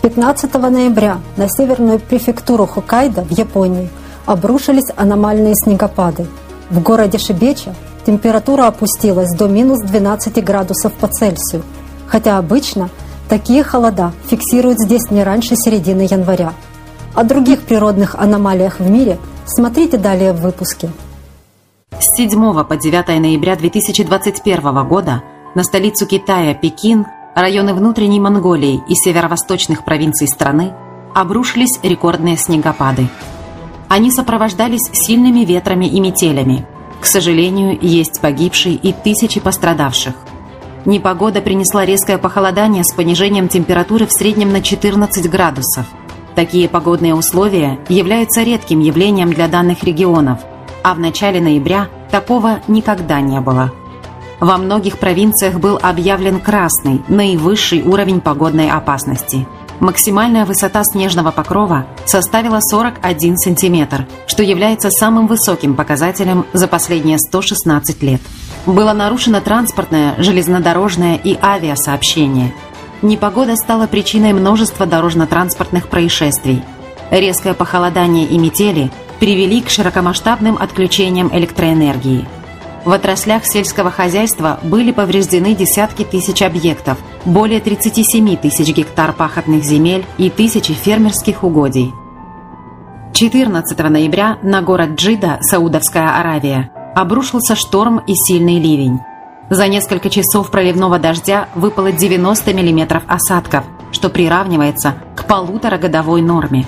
15 0.08 0.54
ноября 0.54 1.20
на 1.36 1.50
северную 1.50 2.00
префектуру 2.00 2.66
Хоккайдо 2.66 3.24
в 3.24 3.32
Японии 3.32 3.90
обрушились 4.26 4.90
аномальные 4.96 5.54
снегопады. 5.62 6.28
В 6.70 6.82
городе 6.82 7.18
Шибеча 7.18 7.76
температура 8.06 8.68
опустилась 8.68 9.36
до 9.36 9.50
минус 9.50 9.82
12 9.82 10.42
градусов 10.46 10.94
по 10.94 11.08
Цельсию, 11.10 11.62
хотя 12.08 12.38
обычно 12.38 12.90
такие 13.28 13.66
холода 13.66 14.14
фиксируют 14.28 14.80
здесь 14.80 15.12
не 15.12 15.26
раньше 15.26 15.58
середины 15.58 16.08
января. 16.10 16.54
О 17.14 17.26
других 17.26 17.64
природных 17.64 18.16
аномалиях 18.16 18.80
в 18.80 18.90
мире 18.90 19.18
смотрите 19.46 19.98
далее 19.98 20.32
в 20.32 20.40
выпуске. 20.40 20.90
С 22.00 22.16
7 22.16 22.64
по 22.64 22.78
9 22.78 23.08
ноября 23.20 23.58
2021 23.58 24.88
года 24.88 25.22
на 25.54 25.64
столицу 25.66 26.06
Китая, 26.06 26.54
Пекин, 26.54 27.08
районы 27.41 27.75
внутренней 27.75 28.20
Монголии 28.20 28.82
и 28.88 28.96
северо-восточных 28.96 29.86
провинций 29.86 30.27
страны 30.27 30.74
обрушились 31.13 31.79
рекордные 31.84 32.36
снегопады. 32.36 33.10
Они 33.88 34.12
сопровождались 34.12 34.89
сильными 34.91 35.41
ветрами 35.41 35.86
и 35.86 36.00
метелями. 36.00 36.65
К 37.00 37.06
сожалению, 37.06 37.77
есть 37.79 38.20
погибшие 38.22 38.74
и 38.74 38.91
тысячи 38.91 39.39
пострадавших. 39.39 40.15
Непогода 40.86 41.41
принесла 41.41 41.86
резкое 41.86 42.17
похолодание 42.17 42.84
с 42.84 42.94
понижением 42.94 43.50
температуры 43.50 44.08
в 44.08 44.12
среднем 44.12 44.51
на 44.51 44.62
14 44.62 45.29
градусов. 45.29 45.86
Такие 46.34 46.67
погодные 46.67 47.13
условия 47.13 47.79
являются 47.88 48.41
редким 48.41 48.79
явлением 48.79 49.32
для 49.32 49.48
данных 49.48 49.84
регионов, 49.84 50.39
а 50.84 50.96
в 50.96 51.00
начале 51.00 51.39
ноября 51.39 51.88
такого 52.10 52.62
никогда 52.67 53.22
не 53.22 53.39
было. 53.41 53.72
Во 54.39 54.58
многих 54.58 55.00
провинциях 55.00 55.56
был 55.56 55.79
объявлен 55.82 56.39
красный, 56.39 57.01
наивысший 57.08 57.82
уровень 57.82 58.22
погодной 58.22 58.70
опасности. 58.70 59.48
Максимальная 59.79 60.46
высота 60.46 60.84
снежного 60.84 61.32
покрова 61.32 61.88
составила 62.06 62.60
41 62.62 63.38
сантиметр, 63.38 64.08
что 64.27 64.44
является 64.44 64.89
самым 64.91 65.27
высоким 65.27 65.75
показателем 65.75 66.46
за 66.53 66.67
последние 66.67 67.17
116 67.17 68.01
лет. 68.03 68.22
Было 68.67 68.94
нарушено 68.94 69.41
транспортное, 69.41 70.15
железнодорожное 70.17 71.15
и 71.15 71.38
авиасообщение. 71.41 72.53
Непогода 73.01 73.56
стала 73.56 73.88
причиной 73.88 74.34
множества 74.34 74.86
дорожно-транспортных 74.86 75.88
происшествий. 75.88 76.63
Резкое 77.10 77.53
похолодание 77.53 78.25
и 78.25 78.38
метели 78.38 78.91
привели 79.20 79.62
к 79.62 79.70
широкомасштабным 79.70 80.58
отключениям 80.60 81.29
электроэнергии– 81.34 82.27
в 82.88 82.94
отраслях 82.94 83.46
сельского 83.46 83.91
хозяйства 83.91 84.62
были 84.63 84.94
повреждены 84.94 85.53
десятки 85.53 86.03
тысяч 86.03 86.41
объектов, 86.41 86.98
более 87.25 87.60
37 87.60 88.38
тысяч 88.38 88.74
гектар 88.74 89.12
пахотных 89.12 89.65
земель 89.65 90.06
и 90.17 90.29
тысячи 90.29 90.72
фермерских 90.74 91.44
угодий. 91.44 91.94
14 93.13 93.77
ноября 93.77 94.38
на 94.41 94.62
город 94.62 94.91
Джида, 94.91 95.39
Саудовская 95.41 96.17
Аравия, 96.17 96.72
обрушился 96.96 97.56
шторм 97.58 97.98
и 98.08 98.13
сильный 98.15 98.58
ливень. 98.58 99.00
За 99.50 99.67
несколько 99.67 100.10
часов 100.10 100.50
проливного 100.50 100.98
дождя 100.98 101.50
выпало 101.56 101.91
90 101.91 102.53
мм 102.53 103.01
осадков, 103.06 103.65
что 103.91 104.08
приравнивается 104.08 104.96
к 105.13 105.25
полуторагодовой 105.25 106.22
норме. 106.22 106.65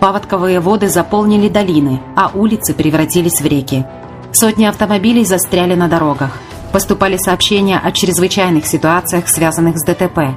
Паводковые 0.00 0.58
воды 0.58 0.88
заполнили 0.88 1.48
долины, 1.48 2.00
а 2.16 2.32
улицы 2.34 2.74
превратились 2.74 3.40
в 3.40 3.46
реки. 3.46 3.84
Сотни 4.32 4.64
автомобилей 4.64 5.24
застряли 5.24 5.74
на 5.74 5.88
дорогах. 5.88 6.38
Поступали 6.72 7.16
сообщения 7.16 7.78
о 7.78 7.90
чрезвычайных 7.90 8.64
ситуациях, 8.64 9.28
связанных 9.28 9.76
с 9.78 9.84
ДТП. 9.84 10.36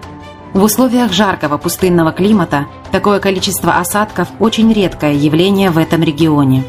В 0.54 0.64
условиях 0.64 1.12
жаркого 1.12 1.58
пустынного 1.58 2.12
климата 2.12 2.68
такое 2.92 3.20
количество 3.20 3.78
осадков– 3.78 4.28
очень 4.40 4.72
редкое 4.74 5.14
явление 5.14 5.70
в 5.70 5.78
этом 5.78 6.02
регионе. 6.02 6.64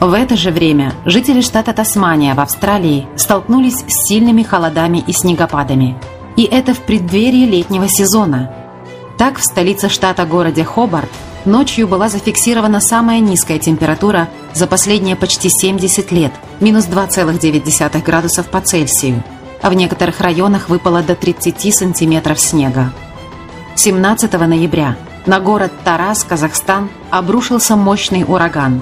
В 0.00 0.12
это 0.12 0.36
же 0.36 0.50
время 0.50 0.92
жители 1.04 1.40
штата 1.40 1.72
Тасмания 1.72 2.34
в 2.34 2.40
Австралии 2.40 3.06
столкнулись 3.16 3.78
с 3.78 4.08
сильными 4.08 4.42
холодами 4.42 5.02
и 5.06 5.12
снегопадами. 5.12 5.96
И 6.36 6.42
это 6.42 6.74
в 6.74 6.80
преддверии 6.80 7.46
летнего 7.46 7.88
сезона. 7.88 8.52
Так, 9.16 9.38
в 9.38 9.42
столице 9.42 9.88
штата 9.88 10.26
городе 10.26 10.64
Хобарт 10.64 11.10
Ночью 11.44 11.86
была 11.86 12.08
зафиксирована 12.08 12.80
самая 12.80 13.20
низкая 13.20 13.58
температура 13.58 14.30
за 14.54 14.66
последние 14.66 15.14
почти 15.14 15.50
70 15.50 16.10
лет– 16.10 16.32
минус 16.60 16.86
2,9 16.86 18.02
градусов 18.02 18.48
по 18.48 18.62
Цельсию, 18.62 19.22
а 19.60 19.68
в 19.68 19.74
некоторых 19.74 20.20
районах 20.20 20.70
выпало 20.70 21.02
до 21.02 21.14
30 21.14 21.74
сантиметров 21.74 22.40
снега. 22.40 22.92
17 23.74 24.32
ноября 24.32 24.96
на 25.26 25.38
город 25.38 25.70
Тарас, 25.84 26.24
Казахстан, 26.24 26.88
обрушился 27.10 27.76
мощный 27.76 28.24
ураган. 28.26 28.80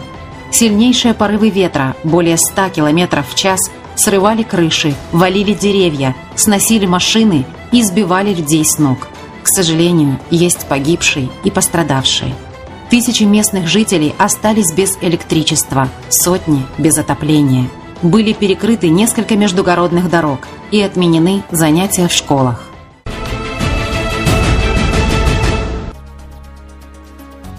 Сильнейшие 0.53 1.15
порывы 1.15 1.51
ветра, 1.51 1.97
более 2.05 2.37
100 2.37 2.69
км 2.69 3.25
в 3.29 3.35
час, 3.35 3.59
срывали 3.97 4.45
крыши, 4.45 4.95
валили 5.11 5.55
деревья, 5.55 6.15
сносили 6.37 6.87
машины 6.87 7.45
и 7.73 7.83
сбивали 7.83 8.33
людей 8.33 8.65
с 8.65 8.79
ног. 8.79 9.09
К 9.43 9.49
сожалению, 9.49 10.21
есть 10.31 10.67
погибшие 10.67 11.29
и 11.43 11.51
пострадавшие. 11.51 12.33
Тысячи 12.93 13.23
местных 13.23 13.69
жителей 13.69 14.15
остались 14.19 14.71
без 14.71 14.99
электричества, 15.01 15.89
сотни 16.11 16.67
без 16.77 16.99
отопления. 16.99 17.71
Были 18.03 18.35
перекрыты 18.35 18.91
несколько 18.91 19.35
междугородных 19.35 20.11
дорог 20.11 20.41
и 20.71 20.83
отменены 20.83 21.43
занятия 21.51 22.07
в 22.07 22.13
школах. 22.13 22.65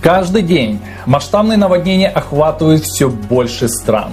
Каждый 0.01 0.43
день 0.43 0.79
масштабные 1.07 1.57
наводнения 1.57 2.09
охватывают 2.09 2.83
все 2.83 3.09
больше 3.09 3.69
стран. 3.69 4.11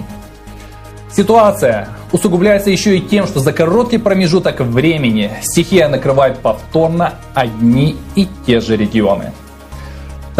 Ситуация 1.12 1.90
усугубляется 2.12 2.70
еще 2.70 2.96
и 2.96 3.00
тем, 3.02 3.26
что 3.26 3.40
за 3.40 3.52
короткий 3.52 3.98
промежуток 3.98 4.60
времени 4.60 5.30
стихия 5.42 5.86
накрывает 5.90 6.38
повторно 6.38 7.16
одни 7.34 7.98
и 8.14 8.26
те 8.46 8.60
же 8.60 8.78
регионы. 8.78 9.32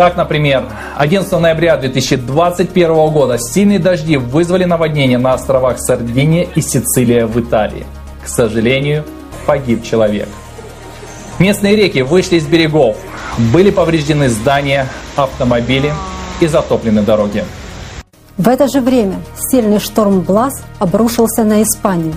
Так, 0.00 0.16
например, 0.16 0.64
11 0.96 1.30
ноября 1.30 1.76
2021 1.76 3.10
года 3.10 3.36
сильные 3.38 3.78
дожди 3.78 4.16
вызвали 4.16 4.64
наводнение 4.64 5.18
на 5.18 5.34
островах 5.34 5.78
Сардиния 5.78 6.44
и 6.54 6.62
Сицилия 6.62 7.26
в 7.26 7.38
Италии. 7.38 7.84
К 8.24 8.26
сожалению, 8.26 9.04
погиб 9.44 9.84
человек. 9.84 10.26
Местные 11.38 11.76
реки 11.76 12.00
вышли 12.00 12.36
из 12.36 12.46
берегов, 12.46 12.96
были 13.52 13.70
повреждены 13.70 14.30
здания, 14.30 14.86
автомобили 15.16 15.92
и 16.40 16.46
затоплены 16.46 17.02
дороги. 17.02 17.44
В 18.38 18.48
это 18.48 18.68
же 18.68 18.80
время 18.80 19.16
сильный 19.50 19.80
шторм 19.80 20.22
Блас 20.22 20.62
обрушился 20.78 21.44
на 21.44 21.62
Испанию. 21.62 22.14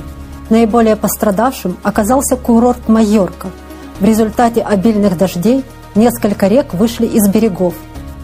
Наиболее 0.50 0.96
пострадавшим 0.96 1.76
оказался 1.84 2.38
курорт 2.38 2.88
Майорка. 2.88 3.50
В 4.00 4.06
результате 4.06 4.62
обильных 4.62 5.18
дождей 5.18 5.66
несколько 5.96 6.48
рек 6.48 6.74
вышли 6.74 7.06
из 7.06 7.28
берегов. 7.30 7.74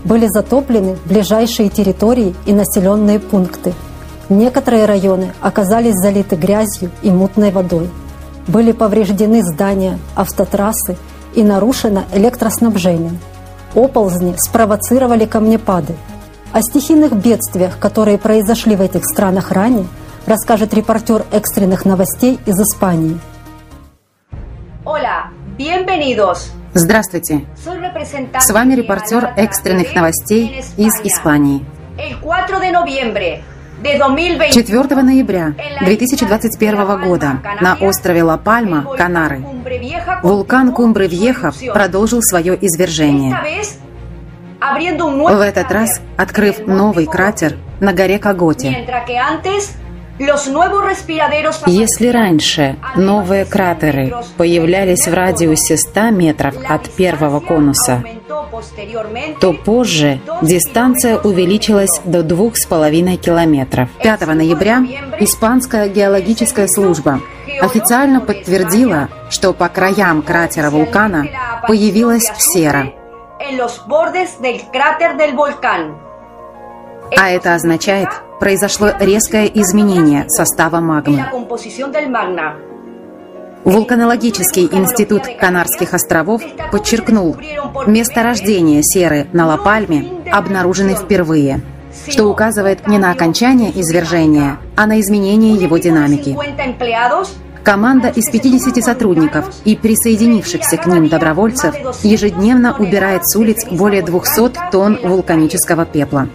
Были 0.04 0.28
затоплены 0.28 0.98
ближайшие 1.06 1.70
территории 1.70 2.36
и 2.46 2.54
населенные 2.54 3.20
пункты. 3.20 3.74
Некоторые 4.30 4.86
районы 4.86 5.34
оказались 5.42 5.96
залиты 5.96 6.36
грязью 6.36 6.92
и 7.02 7.10
мутной 7.12 7.52
водой. 7.52 7.90
Были 8.48 8.72
повреждены 8.72 9.42
здания, 9.44 10.00
автотрассы 10.16 10.98
и 11.36 11.44
нарушено 11.44 12.04
электроснабжение. 12.14 13.14
Оползни 13.76 14.36
спровоцировали 14.38 15.26
камнепады. 15.26 15.96
О 16.52 16.62
стихийных 16.62 17.14
бедствиях, 17.14 17.78
которые 17.78 18.18
произошли 18.18 18.76
в 18.76 18.82
этих 18.82 19.04
странах 19.06 19.52
ранее, 19.52 19.86
расскажет 20.26 20.74
репортер 20.74 21.26
экстренных 21.32 21.86
новостей 21.86 22.40
из 22.46 22.60
Испании. 22.60 23.20
Hola, 24.84 25.30
bienvenidos. 25.58 26.59
Здравствуйте. 26.74 27.46
С 28.40 28.50
вами 28.52 28.76
репортер 28.76 29.34
экстренных 29.36 29.96
новостей 29.96 30.64
из 30.78 30.94
Испании. 31.04 31.66
4 34.52 35.02
ноября 35.02 35.54
2021 35.82 37.02
года 37.02 37.40
на 37.62 37.76
острове 37.76 38.24
Ла-Пальма, 38.24 38.86
Канары, 38.98 39.44
вулкан 40.22 40.74
Кумбры-Вьеха 40.74 41.54
продолжил 41.74 42.22
свое 42.22 42.58
извержение. 42.62 43.36
В 44.62 45.42
этот 45.42 45.72
раз 45.72 46.02
открыв 46.18 46.68
новый 46.68 47.06
кратер 47.06 47.56
на 47.80 47.94
горе 47.94 48.20
Каготе. 48.20 48.86
Если 51.68 52.08
раньше 52.08 52.76
новые 52.96 53.46
кратеры 53.46 54.14
появлялись 54.38 55.08
в 55.08 55.14
радиусе 55.14 55.78
100 55.78 56.10
метров 56.10 56.56
от 56.68 56.90
первого 56.90 57.40
конуса, 57.40 58.04
то 59.40 59.54
позже 59.54 60.20
дистанция 60.42 61.18
увеличилась 61.20 62.02
до 62.04 62.20
2,5 62.20 63.16
километров. 63.16 63.90
5 64.04 64.28
ноября 64.28 64.84
Испанская 65.20 65.88
геологическая 65.88 66.68
служба 66.68 67.22
официально 67.62 68.20
подтвердила, 68.20 69.08
что 69.30 69.54
по 69.54 69.70
краям 69.70 70.22
кратера 70.22 70.70
вулкана 70.70 71.28
появилась 71.68 72.30
сера. 72.38 72.92
А 77.18 77.30
это 77.30 77.56
означает, 77.56 78.10
произошло 78.40 78.90
резкое 79.00 79.46
изменение 79.46 80.26
состава 80.30 80.80
магмы. 80.80 81.26
Вулканологический 83.66 84.70
институт 84.72 85.24
Канарских 85.40 85.94
островов 85.94 86.42
подчеркнул, 86.72 87.36
месторождение 87.86 88.82
серы 88.84 89.28
на 89.34 89.48
Ла-Пальме 89.48 90.24
обнаружены 90.32 90.96
впервые, 90.96 91.62
что 92.08 92.26
указывает 92.26 92.88
не 92.88 92.98
на 92.98 93.12
окончание 93.12 93.72
извержения, 93.80 94.58
а 94.78 94.88
на 94.88 95.00
изменение 95.02 95.56
его 95.56 95.78
динамики. 95.78 96.38
Команда 97.64 98.08
из 98.08 98.32
50 98.32 98.84
сотрудников 98.84 99.54
и 99.66 99.76
присоединившихся 99.76 100.78
к 100.78 100.86
ним 100.88 101.10
добровольцев 101.10 101.76
ежедневно 102.04 102.76
убирает 102.78 103.28
с 103.28 103.36
улиц 103.36 103.66
более 103.70 104.02
200 104.02 104.72
тонн 104.72 104.98
вулканического 105.04 105.86
пепла. 105.86 106.30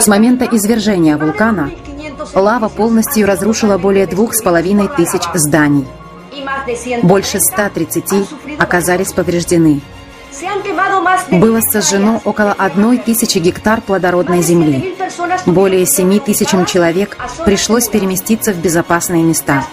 С 0.00 0.06
момента 0.06 0.44
извержения 0.50 1.16
вулкана 1.16 1.70
лава 2.34 2.68
полностью 2.68 3.26
разрушила 3.26 3.78
более 3.78 4.06
двух 4.06 4.34
с 4.34 4.42
половиной 4.42 4.88
тысяч 4.88 5.22
зданий. 5.34 5.86
Больше 7.02 7.38
130 7.40 8.58
оказались 8.58 9.12
повреждены. 9.12 9.80
Было 11.30 11.60
сожжено 11.60 12.20
около 12.24 12.52
одной 12.52 12.98
тысячи 12.98 13.38
гектар 13.38 13.80
плодородной 13.80 14.42
земли. 14.42 14.94
Более 15.46 15.86
семи 15.86 16.20
тысячам 16.20 16.66
человек 16.66 17.16
пришлось 17.44 17.88
переместиться 17.88 18.52
в 18.52 18.58
безопасные 18.58 19.22
места. 19.22 19.64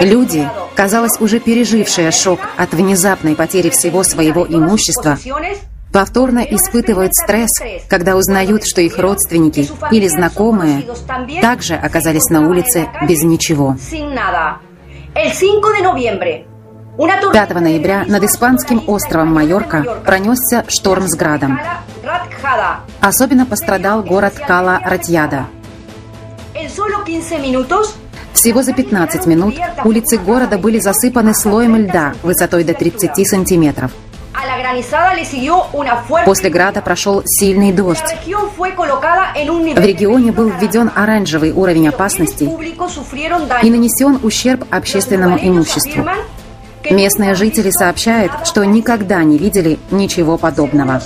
Люди, 0.00 0.50
казалось, 0.74 1.20
уже 1.20 1.38
пережившие 1.38 2.10
шок 2.10 2.40
от 2.56 2.72
внезапной 2.72 3.36
потери 3.36 3.70
всего 3.70 4.02
своего 4.02 4.46
имущества, 4.46 5.18
повторно 5.96 6.40
испытывают 6.40 7.14
стресс, 7.14 7.48
когда 7.88 8.16
узнают, 8.16 8.66
что 8.66 8.82
их 8.82 8.98
родственники 8.98 9.66
или 9.90 10.06
знакомые 10.08 10.84
также 11.40 11.74
оказались 11.74 12.28
на 12.28 12.46
улице 12.46 12.86
без 13.08 13.22
ничего. 13.22 13.76
5 17.32 17.54
ноября 17.54 18.04
над 18.06 18.24
испанским 18.24 18.82
островом 18.86 19.32
Майорка 19.32 20.02
пронесся 20.04 20.66
шторм 20.68 21.08
с 21.08 21.16
градом. 21.16 21.58
Особенно 23.00 23.46
пострадал 23.46 24.02
город 24.02 24.34
Кала-Ратьяда. 24.34 25.46
Всего 28.34 28.62
за 28.62 28.74
15 28.74 29.26
минут 29.26 29.54
улицы 29.82 30.18
города 30.18 30.58
были 30.58 30.78
засыпаны 30.78 31.32
слоем 31.34 31.74
льда 31.74 32.12
высотой 32.22 32.64
до 32.64 32.74
30 32.74 33.26
сантиметров. 33.26 33.92
После 36.24 36.50
града 36.50 36.82
прошел 36.82 37.22
сильный 37.24 37.72
дождь. 37.72 38.16
В 38.26 39.84
регионе 39.84 40.32
был 40.32 40.48
введен 40.48 40.90
оранжевый 40.94 41.52
уровень 41.52 41.88
опасности 41.88 42.44
и 42.44 43.70
нанесен 43.70 44.20
ущерб 44.22 44.64
общественному 44.70 45.38
имуществу. 45.40 46.06
Местные 46.90 47.34
жители 47.34 47.70
сообщают, 47.70 48.32
что 48.44 48.64
никогда 48.64 49.22
не 49.24 49.38
видели 49.38 49.78
ничего 49.90 50.38
подобного. 50.38 51.00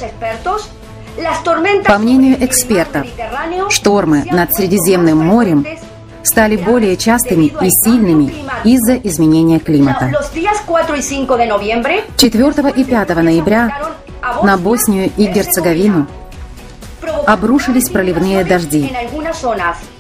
По 1.85 1.99
мнению 1.99 2.45
экспертов, 2.45 3.07
штормы 3.69 4.25
над 4.31 4.55
Средиземным 4.55 5.19
морем 5.19 5.67
стали 6.23 6.57
более 6.57 6.97
частыми 6.97 7.47
и 7.47 7.71
сильными 7.71 8.33
из-за 8.65 8.97
изменения 8.97 9.59
климата. 9.59 10.11
4 12.17 12.71
и 12.77 12.85
5 12.85 13.09
ноября 13.17 13.93
на 14.43 14.57
Боснию 14.57 15.11
и 15.17 15.27
Герцеговину 15.27 16.07
обрушились 17.27 17.89
проливные 17.89 18.45
дожди, 18.45 18.93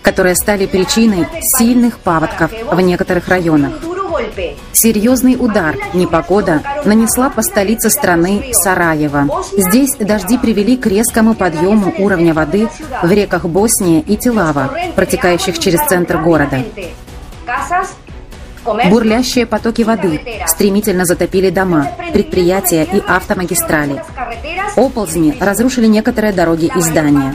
которые 0.02 0.34
стали 0.34 0.66
причиной 0.66 1.26
сильных 1.40 1.98
паводков 1.98 2.50
в 2.70 2.80
некоторых 2.80 3.28
районах. 3.28 3.72
Серьезный 4.72 5.36
удар 5.38 5.76
непогода 5.94 6.62
нанесла 6.84 7.30
по 7.30 7.42
столице 7.42 7.90
страны 7.90 8.52
Сараево. 8.52 9.44
Здесь 9.56 9.96
дожди 9.98 10.38
привели 10.38 10.76
к 10.76 10.86
резкому 10.86 11.34
подъему 11.34 11.92
уровня 11.98 12.34
воды 12.34 12.68
в 13.02 13.10
реках 13.10 13.44
Босния 13.44 14.00
и 14.00 14.16
Тилава, 14.16 14.70
протекающих 14.96 15.58
через 15.58 15.80
центр 15.86 16.18
города. 16.18 16.62
Бурлящие 18.64 19.46
потоки 19.46 19.82
воды 19.82 20.20
стремительно 20.46 21.04
затопили 21.04 21.50
дома, 21.50 21.88
предприятия 22.12 22.84
и 22.84 23.02
автомагистрали. 23.06 24.02
Оползни 24.76 25.36
разрушили 25.40 25.86
некоторые 25.86 26.32
дороги 26.32 26.70
и 26.74 26.80
здания. 26.80 27.34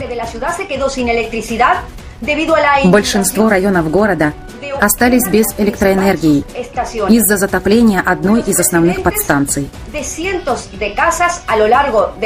Большинство 2.84 3.48
районов 3.48 3.90
города 3.90 4.32
остались 4.80 5.28
без 5.30 5.46
электроэнергии 5.58 6.44
из-за 7.08 7.36
затопления 7.36 8.02
одной 8.04 8.40
из 8.40 8.58
основных 8.58 9.02
подстанций. 9.02 9.68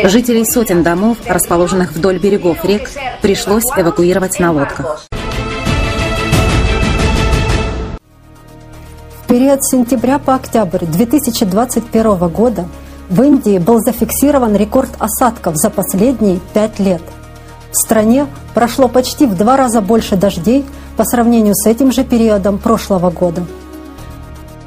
Жителей 0.05 0.45
сотен 0.45 0.83
домов, 0.83 1.19
расположенных 1.27 1.93
вдоль 1.93 2.19
берегов 2.19 2.65
рек, 2.65 2.91
пришлось 3.23 3.65
эвакуировать 3.77 4.39
на 4.41 4.53
лодках. 4.53 5.07
В 9.25 9.29
период 9.29 9.63
с 9.63 9.71
сентября 9.71 10.19
по 10.19 10.35
октябрь 10.35 10.85
2021 10.87 12.29
года 12.29 12.67
в 13.09 13.23
Индии 13.23 13.59
был 13.59 13.79
зафиксирован 13.81 14.57
рекорд 14.57 14.91
осадков 14.99 15.57
за 15.57 15.71
последние 15.71 16.41
пять 16.53 16.79
лет. 16.79 17.03
В 17.73 17.77
стране 17.77 18.27
прошло 18.55 18.89
почти 18.89 19.27
в 19.27 19.37
два 19.37 19.57
раза 19.57 19.81
больше 19.81 20.17
дождей 20.17 20.65
по 20.97 21.05
сравнению 21.05 21.55
с 21.55 21.67
этим 21.67 21.93
же 21.93 22.05
периодом 22.05 22.59
прошлого 22.59 23.11
года. 23.11 23.45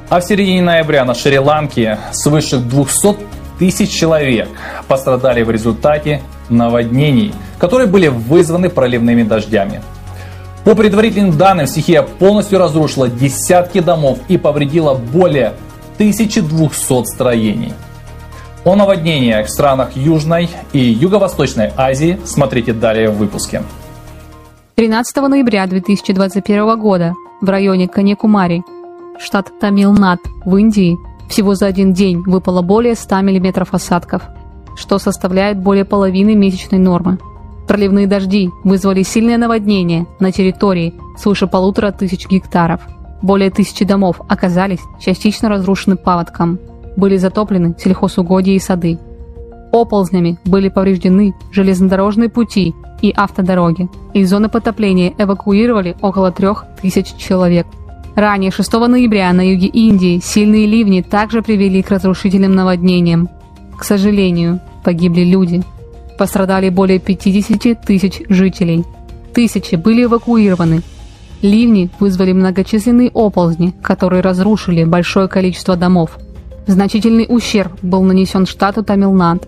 А 0.08 0.20
в 0.20 0.24
середине 0.24 0.62
ноября 0.62 1.04
на 1.04 1.14
Шри-Ланке 1.14 1.98
свыше 2.12 2.58
200 2.58 3.16
тысяч 3.58 3.90
человек 3.90 4.48
пострадали 4.88 5.42
в 5.42 5.50
результате 5.50 6.22
наводнений, 6.48 7.34
которые 7.58 7.88
были 7.88 8.08
вызваны 8.08 8.70
проливными 8.70 9.22
дождями. 9.22 9.82
По 10.64 10.74
предварительным 10.74 11.36
данным, 11.36 11.66
стихия 11.66 12.02
полностью 12.02 12.58
разрушила 12.58 13.08
десятки 13.08 13.80
домов 13.80 14.18
и 14.28 14.38
повредила 14.38 14.94
более 14.94 15.54
1200 15.96 17.04
строений. 17.04 17.74
О 18.64 18.76
наводнениях 18.76 19.46
в 19.46 19.50
странах 19.50 19.94
Южной 19.94 20.48
и 20.72 20.78
Юго-Восточной 20.78 21.70
Азии 21.76 22.18
смотрите 22.24 22.72
далее 22.72 23.10
в 23.10 23.18
выпуске. 23.18 23.62
13 24.76 25.16
ноября 25.16 25.66
2021 25.66 26.80
года 26.80 27.12
в 27.42 27.48
районе 27.50 27.88
Каньякумари, 27.88 28.62
штат 29.18 29.52
Тамилнад 29.60 30.20
в 30.46 30.56
Индии, 30.56 30.96
всего 31.28 31.54
за 31.54 31.66
один 31.66 31.92
день 31.92 32.22
выпало 32.24 32.62
более 32.62 32.94
100 32.94 33.16
мм 33.16 33.66
осадков, 33.70 34.22
что 34.76 34.98
составляет 34.98 35.58
более 35.58 35.84
половины 35.84 36.34
месячной 36.34 36.78
нормы. 36.78 37.18
Проливные 37.68 38.06
дожди 38.06 38.48
вызвали 38.64 39.02
сильное 39.02 39.36
наводнение 39.36 40.06
на 40.20 40.32
территории 40.32 40.94
свыше 41.18 41.46
полутора 41.46 41.92
тысяч 41.92 42.26
гектаров. 42.28 42.80
Более 43.20 43.50
тысячи 43.50 43.84
домов 43.84 44.22
оказались 44.26 44.80
частично 45.04 45.50
разрушены 45.50 45.96
паводком– 45.96 46.58
были 46.96 47.16
затоплены 47.16 47.74
сельхозугодья 47.78 48.52
и 48.52 48.58
сады. 48.58 48.98
Оползнями 49.72 50.38
были 50.44 50.68
повреждены 50.68 51.34
железнодорожные 51.50 52.28
пути 52.28 52.74
и 53.02 53.12
автодороги. 53.16 53.88
Из 54.12 54.30
зоны 54.30 54.48
потопления 54.48 55.14
эвакуировали 55.18 55.96
около 56.00 56.30
трех 56.30 56.64
тысяч 56.80 57.14
человек. 57.16 57.66
Ранее 58.14 58.52
6 58.52 58.72
ноября 58.72 59.32
на 59.32 59.40
юге 59.40 59.66
Индии 59.66 60.20
сильные 60.22 60.66
ливни 60.66 61.02
также 61.02 61.42
привели 61.42 61.82
к 61.82 61.90
разрушительным 61.90 62.54
наводнениям. 62.54 63.28
К 63.76 63.82
сожалению, 63.82 64.60
погибли 64.84 65.22
люди. 65.22 65.64
Пострадали 66.16 66.68
более 66.68 67.00
50 67.00 67.84
тысяч 67.84 68.22
жителей. 68.28 68.84
Тысячи 69.34 69.74
были 69.74 70.04
эвакуированы. 70.04 70.82
Ливни 71.42 71.90
вызвали 71.98 72.32
многочисленные 72.32 73.10
оползни, 73.10 73.74
которые 73.82 74.22
разрушили 74.22 74.84
большое 74.84 75.26
количество 75.26 75.76
домов. 75.76 76.16
Значительный 76.66 77.26
ущерб 77.28 77.72
был 77.82 78.02
нанесен 78.02 78.46
штату 78.46 78.82
Тамилнад. 78.82 79.46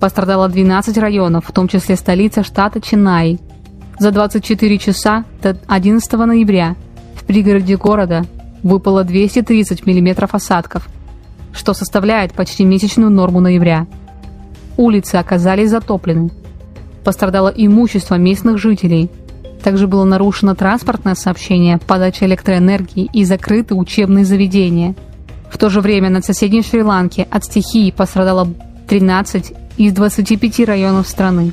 Пострадало 0.00 0.48
12 0.48 0.98
районов, 0.98 1.46
в 1.46 1.52
том 1.52 1.66
числе 1.66 1.96
столица 1.96 2.42
штата 2.42 2.80
Чинай. 2.80 3.38
За 3.98 4.10
24 4.10 4.78
часа 4.78 5.24
до 5.42 5.56
11 5.66 6.12
ноября 6.12 6.76
в 7.14 7.24
пригороде 7.24 7.76
города 7.76 8.26
выпало 8.62 9.02
230 9.02 9.86
мм 9.86 10.28
осадков, 10.30 10.88
что 11.54 11.72
составляет 11.72 12.34
почти 12.34 12.64
месячную 12.64 13.10
норму 13.10 13.40
ноября. 13.40 13.86
Улицы 14.76 15.16
оказались 15.16 15.70
затоплены. 15.70 16.30
Пострадало 17.02 17.48
имущество 17.48 18.16
местных 18.16 18.58
жителей. 18.58 19.10
Также 19.62 19.86
было 19.86 20.04
нарушено 20.04 20.54
транспортное 20.54 21.14
сообщение, 21.14 21.78
подача 21.78 22.26
электроэнергии 22.26 23.08
и 23.10 23.24
закрыты 23.24 23.74
учебные 23.74 24.26
заведения– 24.26 24.94
в 25.52 25.58
то 25.58 25.68
же 25.68 25.82
время 25.82 26.08
на 26.08 26.22
соседней 26.22 26.62
Шри-Ланке 26.62 27.28
от 27.30 27.44
стихии 27.44 27.90
пострадало 27.90 28.48
13 28.88 29.52
из 29.76 29.92
25 29.92 30.60
районов 30.60 31.06
страны. 31.06 31.52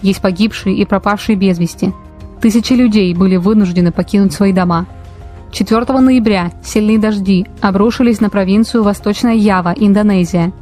Есть 0.00 0.22
погибшие 0.22 0.74
и 0.74 0.86
пропавшие 0.86 1.36
без 1.36 1.58
вести. 1.58 1.92
Тысячи 2.40 2.72
людей 2.72 3.12
были 3.14 3.36
вынуждены 3.36 3.92
покинуть 3.92 4.32
свои 4.32 4.54
дома. 4.54 4.86
4 5.52 6.00
ноября 6.00 6.52
сильные 6.64 6.98
дожди 6.98 7.46
обрушились 7.60 8.20
на 8.20 8.30
провинцию 8.30 8.82
Восточная 8.82 9.34
Ява, 9.34 9.74
Индонезия, 9.76 10.52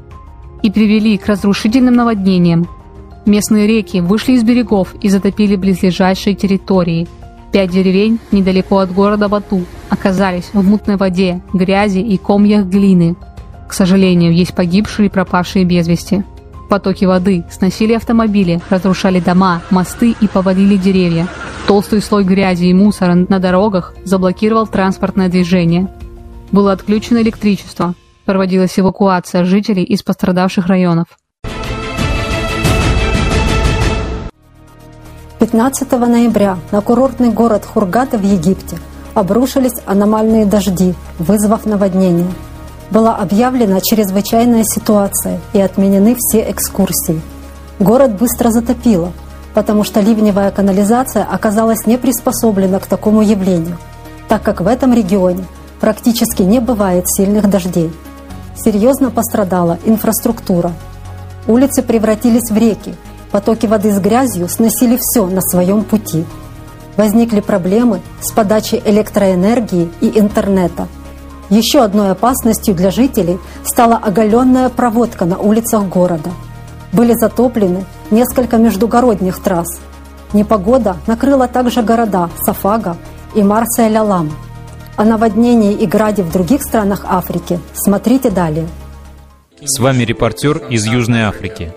и 0.62 0.70
привели 0.70 1.18
к 1.18 1.26
разрушительным 1.26 1.94
наводнениям. 1.94 2.68
Местные 3.26 3.68
реки 3.68 4.00
вышли 4.00 4.32
из 4.32 4.42
берегов 4.42 4.94
и 5.00 5.08
затопили 5.08 5.54
близлежащие 5.54 6.34
территории– 6.34 7.06
Пять 7.56 7.70
деревень 7.70 8.20
недалеко 8.32 8.80
от 8.80 8.92
города 8.92 9.30
Бату 9.30 9.64
оказались 9.88 10.50
в 10.52 10.62
мутной 10.62 10.96
воде, 10.96 11.40
грязи 11.54 12.00
и 12.00 12.18
комьях 12.18 12.66
глины. 12.66 13.16
К 13.66 13.72
сожалению, 13.72 14.34
есть 14.34 14.54
погибшие 14.54 15.06
и 15.06 15.08
пропавшие 15.08 15.64
без 15.64 15.88
вести. 15.88 16.22
Потоки 16.68 17.06
воды 17.06 17.46
сносили 17.50 17.94
автомобили, 17.94 18.60
разрушали 18.68 19.20
дома, 19.20 19.62
мосты 19.70 20.14
и 20.20 20.28
повалили 20.28 20.76
деревья. 20.76 21.28
Толстый 21.66 22.02
слой 22.02 22.24
грязи 22.24 22.66
и 22.66 22.74
мусора 22.74 23.14
на 23.14 23.38
дорогах 23.38 23.94
заблокировал 24.04 24.66
транспортное 24.66 25.30
движение. 25.30 25.88
Было 26.52 26.72
отключено 26.72 27.22
электричество. 27.22 27.94
Проводилась 28.26 28.78
эвакуация 28.78 29.46
жителей 29.46 29.84
из 29.84 30.02
пострадавших 30.02 30.66
районов. 30.66 31.06
15 35.38 35.92
ноября 35.92 36.58
на 36.72 36.80
курортный 36.80 37.28
город 37.28 37.66
Хургада 37.66 38.16
в 38.16 38.22
Египте 38.22 38.78
обрушились 39.12 39.82
аномальные 39.84 40.46
дожди, 40.46 40.94
вызвав 41.18 41.66
наводнение. 41.66 42.30
Была 42.90 43.16
объявлена 43.16 43.80
чрезвычайная 43.82 44.64
ситуация 44.64 45.38
и 45.52 45.60
отменены 45.60 46.16
все 46.18 46.50
экскурсии. 46.50 47.20
Город 47.78 48.16
быстро 48.16 48.50
затопило, 48.50 49.12
потому 49.52 49.84
что 49.84 50.00
ливневая 50.00 50.50
канализация 50.50 51.24
оказалась 51.24 51.84
не 51.84 51.98
приспособлена 51.98 52.80
к 52.80 52.86
такому 52.86 53.20
явлению, 53.20 53.76
так 54.28 54.42
как 54.42 54.62
в 54.62 54.66
этом 54.66 54.94
регионе 54.94 55.44
практически 55.80 56.44
не 56.44 56.60
бывает 56.60 57.04
сильных 57.10 57.50
дождей. 57.50 57.92
Серьезно 58.56 59.10
пострадала 59.10 59.78
инфраструктура. 59.84 60.72
Улицы 61.46 61.82
превратились 61.82 62.50
в 62.50 62.56
реки, 62.56 62.94
Потоки 63.36 63.66
воды 63.66 63.92
с 63.92 63.98
грязью 64.00 64.48
сносили 64.48 64.98
все 64.98 65.26
на 65.26 65.42
своем 65.42 65.84
пути. 65.84 66.24
Возникли 66.96 67.40
проблемы 67.40 68.00
с 68.18 68.32
подачей 68.32 68.82
электроэнергии 68.82 69.90
и 70.00 70.18
интернета. 70.18 70.88
Еще 71.50 71.82
одной 71.82 72.12
опасностью 72.12 72.74
для 72.74 72.90
жителей 72.90 73.38
стала 73.62 73.96
оголенная 73.96 74.70
проводка 74.70 75.26
на 75.26 75.36
улицах 75.36 75.84
города. 75.84 76.30
Были 76.94 77.12
затоплены 77.12 77.84
несколько 78.10 78.56
междугородних 78.56 79.38
трасс. 79.42 79.80
Непогода 80.32 80.96
накрыла 81.06 81.46
также 81.46 81.82
города 81.82 82.30
Сафага 82.42 82.96
и 83.34 83.42
Марса-эль-Алам. 83.42 84.32
О 84.96 85.04
наводнении 85.04 85.74
и 85.74 85.84
граде 85.84 86.22
в 86.22 86.32
других 86.32 86.62
странах 86.62 87.04
Африки 87.06 87.60
смотрите 87.74 88.30
далее. 88.30 88.66
С 89.62 89.78
вами 89.78 90.04
репортер 90.04 90.58
из 90.68 90.86
Южной 90.86 91.22
Африки. 91.22 91.72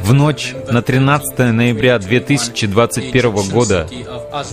В 0.00 0.12
ночь 0.12 0.54
на 0.70 0.82
13 0.82 1.38
ноября 1.38 1.98
2021 1.98 3.50
года 3.50 3.88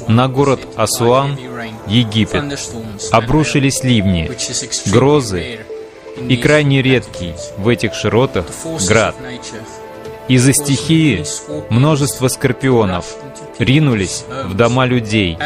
на 0.08 0.27
город 0.27 0.62
Асуан, 0.75 1.38
Египет, 1.88 2.60
обрушились 3.12 3.84
ливни, 3.84 4.32
грозы 4.91 5.60
и 6.27 6.38
крайне 6.38 6.82
редкий 6.82 7.34
в 7.58 7.67
этих 7.67 7.93
широтах 7.93 8.45
град. 8.88 9.15
Из-за 10.27 10.53
стихии 10.53 11.25
множество 11.69 12.27
скорпионов 12.27 13.15
ринулись 13.58 14.25
в 14.45 14.53
дома 14.53 14.86
людей, 14.86 15.38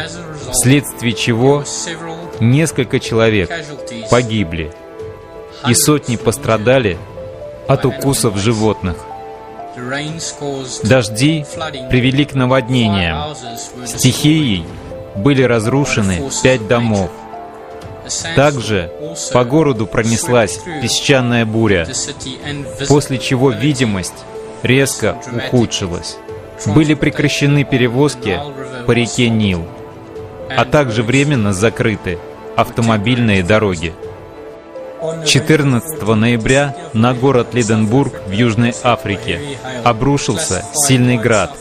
вследствие 0.51 1.13
чего 1.13 1.63
Несколько 2.39 2.99
человек 2.99 3.49
погибли, 4.09 4.71
и 5.67 5.73
сотни 5.73 6.15
пострадали 6.15 6.97
от 7.67 7.85
укусов 7.85 8.37
животных. 8.37 8.97
Дожди 10.83 11.45
привели 11.89 12.25
к 12.25 12.33
наводнениям. 12.33 13.35
Стихией 13.85 14.65
были 15.15 15.43
разрушены 15.43 16.21
пять 16.43 16.67
домов. 16.67 17.09
Также 18.35 18.91
по 19.31 19.43
городу 19.45 19.87
пронеслась 19.87 20.59
песчаная 20.81 21.45
буря, 21.45 21.87
после 22.87 23.17
чего 23.17 23.49
видимость 23.49 24.25
резко 24.61 25.17
ухудшилась. 25.31 26.17
Были 26.67 26.93
прекращены 26.93 27.63
перевозки 27.63 28.39
по 28.85 28.91
реке 28.91 29.29
Нил, 29.29 29.65
а 30.55 30.65
также 30.65 31.01
временно 31.03 31.53
закрыты 31.53 32.19
автомобильные 32.55 33.41
дороги. 33.43 33.93
14 35.25 36.01
ноября 36.15 36.75
на 36.93 37.13
город 37.13 37.53
Лиденбург 37.53 38.21
в 38.25 38.31
Южной 38.31 38.73
Африке 38.83 39.57
обрушился 39.83 40.63
сильный 40.73 41.17
град, 41.17 41.57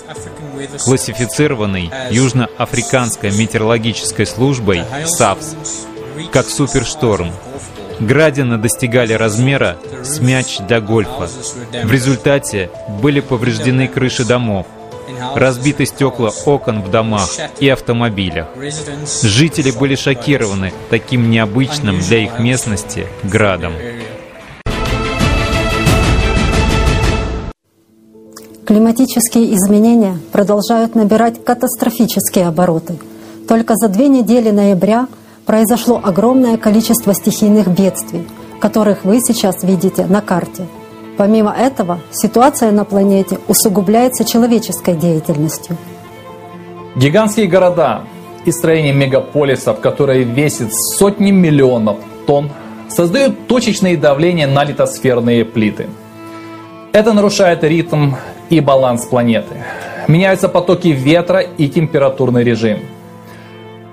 классифицированный 0.84 1.90
Южноафриканской 2.10 3.32
метеорологической 3.32 4.26
службой 4.26 4.84
САФС 5.06 5.56
как 6.30 6.48
супершторм. 6.48 7.32
Градины 7.98 8.58
достигали 8.58 9.12
размера 9.12 9.76
с 10.02 10.20
мяч 10.20 10.58
для 10.58 10.80
гольфа. 10.80 11.28
В 11.84 11.90
результате 11.90 12.70
были 13.00 13.20
повреждены 13.20 13.88
крыши 13.88 14.24
домов, 14.24 14.66
разбиты 15.34 15.86
стекла 15.86 16.30
окон 16.46 16.82
в 16.82 16.90
домах 16.90 17.28
и 17.60 17.68
автомобилях. 17.68 18.48
Жители 19.22 19.70
были 19.70 19.94
шокированы 19.94 20.72
таким 20.90 21.30
необычным 21.30 21.98
для 22.00 22.18
их 22.18 22.38
местности 22.38 23.06
градом. 23.22 23.72
Климатические 28.64 29.54
изменения 29.54 30.18
продолжают 30.30 30.94
набирать 30.94 31.44
катастрофические 31.44 32.46
обороты. 32.46 32.98
Только 33.48 33.74
за 33.76 33.88
две 33.88 34.08
недели 34.08 34.50
ноября 34.50 35.08
произошло 35.44 36.00
огромное 36.02 36.56
количество 36.56 37.12
стихийных 37.12 37.68
бедствий, 37.68 38.26
которых 38.60 39.04
вы 39.04 39.18
сейчас 39.20 39.62
видите 39.62 40.06
на 40.06 40.20
карте– 40.20 40.66
Помимо 41.16 41.52
этого, 41.52 42.00
ситуация 42.10 42.70
на 42.72 42.84
планете 42.84 43.38
усугубляется 43.46 44.24
человеческой 44.24 44.94
деятельностью. 44.94 45.76
Гигантские 46.96 47.46
города 47.46 48.02
и 48.44 48.52
строение 48.52 48.92
мегаполисов, 48.92 49.80
которые 49.80 50.24
весят 50.24 50.72
сотни 50.72 51.30
миллионов 51.30 51.96
тонн, 52.26 52.50
создают 52.88 53.46
точечные 53.46 53.96
давления 53.96 54.46
на 54.46 54.64
литосферные 54.64 55.44
плиты. 55.44 55.88
Это 56.92 57.12
нарушает 57.12 57.64
ритм 57.64 58.14
и 58.50 58.60
баланс 58.60 59.06
планеты. 59.06 59.64
Меняются 60.08 60.48
потоки 60.48 60.88
ветра 60.88 61.40
и 61.40 61.68
температурный 61.68 62.44
режим. 62.44 62.80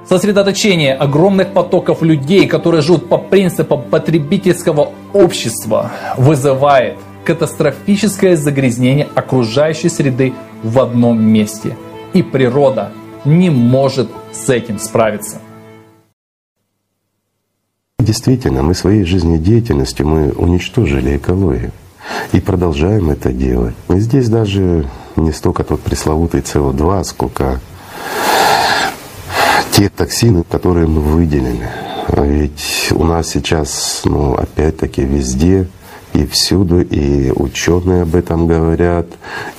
Сосредоточение 0.07 0.95
огромных 0.95 1.53
потоков 1.53 2.01
людей, 2.01 2.47
которые 2.47 2.81
живут 2.81 3.07
по 3.07 3.17
принципам 3.17 3.83
потребительского 3.83 4.91
общества, 5.13 5.91
вызывает 6.17 6.97
катастрофическое 7.29 8.35
загрязнение 8.35 9.07
окружающей 9.13 9.87
среды 9.89 10.33
в 10.63 10.79
одном 10.79 11.23
месте. 11.23 11.77
И 12.11 12.23
природа 12.23 12.91
не 13.23 13.51
может 13.51 14.09
с 14.31 14.49
этим 14.49 14.79
справиться. 14.79 15.37
Действительно, 17.99 18.63
мы 18.63 18.73
своей 18.73 19.03
жизнедеятельностью 19.03 20.07
мы 20.07 20.31
уничтожили 20.31 21.17
экологию 21.17 21.71
и 22.31 22.39
продолжаем 22.39 23.11
это 23.11 23.31
делать. 23.31 23.75
И 23.89 23.99
здесь 23.99 24.27
даже 24.27 24.87
не 25.15 25.31
столько 25.31 25.63
тот 25.63 25.81
пресловутый 25.81 26.41
СО2, 26.41 27.03
сколько 27.03 27.59
те 29.71 29.89
токсины, 29.89 30.43
которые 30.49 30.87
мы 30.87 31.01
выделили. 31.01 31.69
А 32.07 32.25
ведь 32.25 32.87
у 32.89 33.03
нас 33.03 33.27
сейчас, 33.29 34.01
ну, 34.03 34.33
опять-таки, 34.33 35.03
везде 35.03 35.67
и 36.19 36.25
всюду, 36.25 36.81
и 36.81 37.31
ученые 37.31 38.01
об 38.03 38.15
этом 38.15 38.47
говорят, 38.47 39.07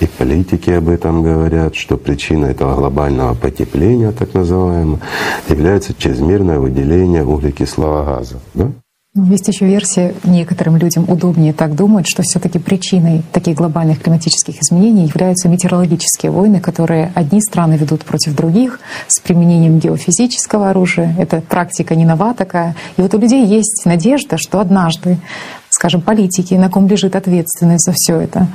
и 0.01 0.07
политики 0.07 0.70
об 0.70 0.88
этом 0.88 1.23
говорят, 1.23 1.75
что 1.75 1.96
причиной 1.96 2.51
этого 2.51 2.77
глобального 2.77 3.35
потепления, 3.35 4.12
так 4.12 4.35
называемого, 4.35 5.01
является 5.49 5.94
чрезмерное 5.94 6.59
выделение 6.59 7.25
углекислого 7.25 8.05
газа. 8.05 8.37
Да? 8.55 8.70
Есть 9.16 9.49
еще 9.49 9.66
версия, 9.66 10.14
некоторым 10.23 10.77
людям 10.77 11.05
удобнее 11.09 11.53
так 11.53 11.75
думать, 11.75 12.07
что 12.09 12.23
все-таки 12.23 12.61
причиной 12.61 13.23
таких 13.33 13.57
глобальных 13.57 14.01
климатических 14.01 14.62
изменений 14.62 15.07
являются 15.07 15.49
метеорологические 15.49 16.31
войны, 16.31 16.61
которые 16.61 17.11
одни 17.16 17.40
страны 17.40 17.75
ведут 17.75 18.05
против 18.05 18.37
других 18.37 18.79
с 19.09 19.18
применением 19.18 19.81
геофизического 19.81 20.70
оружия. 20.70 21.12
Это 21.18 21.40
практика 21.40 21.96
не 21.96 22.05
нова 22.05 22.35
такая. 22.35 22.77
И 22.99 23.03
вот 23.03 23.12
у 23.12 23.18
людей 23.18 23.44
есть 23.44 23.83
надежда, 23.85 24.38
что 24.38 24.61
однажды 24.61 25.18
скажем, 25.70 26.02
политики, 26.02 26.54
на 26.54 26.68
ком 26.68 26.87
лежит 26.88 27.16
ответственность 27.16 27.87
за 27.87 27.92
все 27.94 28.20
это, 28.20 28.48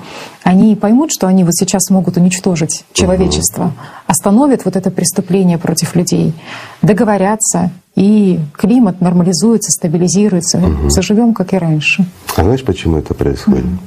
они 0.43 0.75
поймут, 0.75 1.11
что 1.11 1.27
они 1.27 1.43
вот 1.43 1.55
сейчас 1.55 1.89
могут 1.89 2.17
уничтожить 2.17 2.85
человечество, 2.93 3.73
остановят 4.05 4.65
вот 4.65 4.75
это 4.75 4.91
преступление 4.91 5.57
против 5.57 5.95
людей, 5.95 6.33
договорятся, 6.81 7.71
и 7.95 8.39
климат 8.53 8.99
нормализуется, 8.99 9.71
стабилизируется, 9.71 10.57
угу. 10.57 10.89
заживем 10.89 11.33
как 11.33 11.53
и 11.53 11.57
раньше. 11.57 12.05
А 12.35 12.43
знаешь, 12.43 12.63
почему 12.63 12.97
это 12.97 13.13
происходит? 13.13 13.65
Угу. 13.65 13.77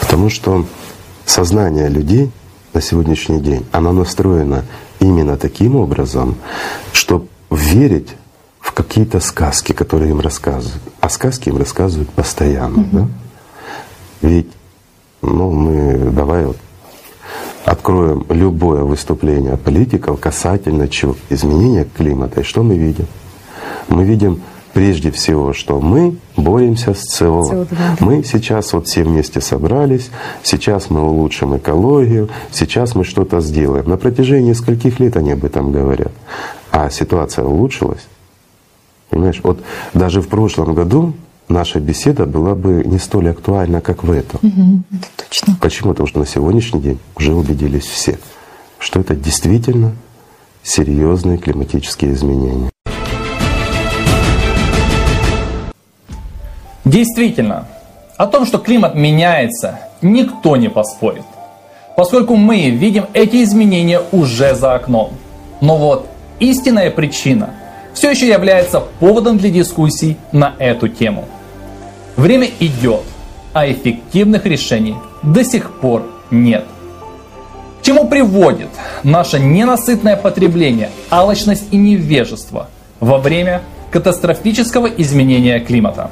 Потому 0.00 0.30
что 0.30 0.64
сознание 1.26 1.88
людей 1.88 2.30
на 2.72 2.80
сегодняшний 2.80 3.40
день, 3.40 3.66
оно 3.72 3.92
настроено 3.92 4.64
именно 5.00 5.36
таким 5.36 5.76
образом, 5.76 6.36
что 6.92 7.26
верить 7.50 8.08
в 8.60 8.72
какие-то 8.72 9.20
сказки, 9.20 9.72
которые 9.72 10.10
им 10.10 10.20
рассказывают. 10.20 10.82
Сказки 11.12 11.50
им 11.50 11.58
рассказывают 11.58 12.08
постоянно. 12.10 12.80
Mm-hmm. 12.80 12.88
Да? 12.92 13.08
Ведь 14.22 14.48
ну, 15.20 15.50
мы 15.50 16.10
давай 16.10 16.46
вот 16.46 16.56
откроем 17.66 18.24
любое 18.30 18.82
выступление 18.82 19.58
политиков 19.58 20.18
касательно 20.18 20.88
чего? 20.88 21.14
Изменения 21.28 21.86
климата. 21.96 22.40
И 22.40 22.44
что 22.44 22.62
мы 22.62 22.76
видим? 22.76 23.06
Мы 23.88 24.04
видим 24.04 24.40
прежде 24.72 25.10
всего, 25.10 25.52
что 25.52 25.80
мы 25.80 26.16
боремся 26.36 26.94
с 26.94 27.02
СО. 27.02 27.42
CO2. 27.42 27.96
Мы 28.00 28.24
сейчас 28.24 28.72
вот 28.72 28.86
все 28.86 29.04
вместе 29.04 29.42
собрались, 29.42 30.10
сейчас 30.42 30.88
мы 30.88 31.02
улучшим 31.02 31.58
экологию, 31.58 32.30
сейчас 32.50 32.94
мы 32.94 33.04
что-то 33.04 33.40
сделаем. 33.40 33.86
На 33.86 33.98
протяжении 33.98 34.48
нескольких 34.48 34.98
лет 34.98 35.18
они 35.18 35.32
об 35.32 35.44
этом 35.44 35.72
говорят. 35.72 36.12
А 36.70 36.88
ситуация 36.88 37.44
улучшилась. 37.44 38.06
Понимаешь, 39.12 39.40
вот 39.42 39.62
даже 39.92 40.22
в 40.22 40.28
прошлом 40.28 40.72
году 40.72 41.12
наша 41.46 41.80
беседа 41.80 42.24
была 42.24 42.54
бы 42.54 42.82
не 42.82 42.98
столь 42.98 43.28
актуальна, 43.28 43.82
как 43.82 44.04
в 44.04 44.10
этом. 44.10 44.40
Угу, 44.42 44.82
это 44.90 45.24
точно. 45.28 45.56
Почему? 45.60 45.90
Потому 45.90 46.06
что 46.06 46.20
на 46.20 46.26
сегодняшний 46.26 46.80
день 46.80 46.98
уже 47.14 47.34
убедились 47.34 47.84
все, 47.84 48.18
что 48.78 49.00
это 49.00 49.14
действительно 49.14 49.92
серьезные 50.62 51.36
климатические 51.36 52.14
изменения. 52.14 52.70
Действительно, 56.86 57.68
о 58.16 58.26
том, 58.26 58.46
что 58.46 58.56
климат 58.56 58.94
меняется, 58.94 59.78
никто 60.00 60.56
не 60.56 60.70
поспорит, 60.70 61.24
поскольку 61.98 62.36
мы 62.36 62.70
видим 62.70 63.04
эти 63.12 63.42
изменения 63.44 64.00
уже 64.10 64.54
за 64.54 64.74
окном. 64.74 65.12
Но 65.60 65.76
вот 65.76 66.08
истинная 66.40 66.90
причина– 66.90 67.50
все 67.94 68.10
еще 68.10 68.28
является 68.28 68.80
поводом 68.80 69.38
для 69.38 69.50
дискуссий 69.50 70.16
на 70.32 70.54
эту 70.58 70.88
тему. 70.88 71.28
Время 72.16 72.48
идет, 72.60 73.02
а 73.52 73.70
эффективных 73.70 74.46
решений 74.46 74.96
до 75.22 75.44
сих 75.44 75.72
пор 75.72 76.06
нет. 76.30 76.64
К 77.80 77.84
чему 77.84 78.06
приводит 78.06 78.68
наше 79.02 79.38
ненасытное 79.40 80.16
потребление, 80.16 80.90
алчность 81.10 81.64
и 81.72 81.76
невежество 81.76 82.68
во 83.00 83.18
время 83.18 83.62
катастрофического 83.90 84.86
изменения 84.86 85.58
климата? 85.60 86.10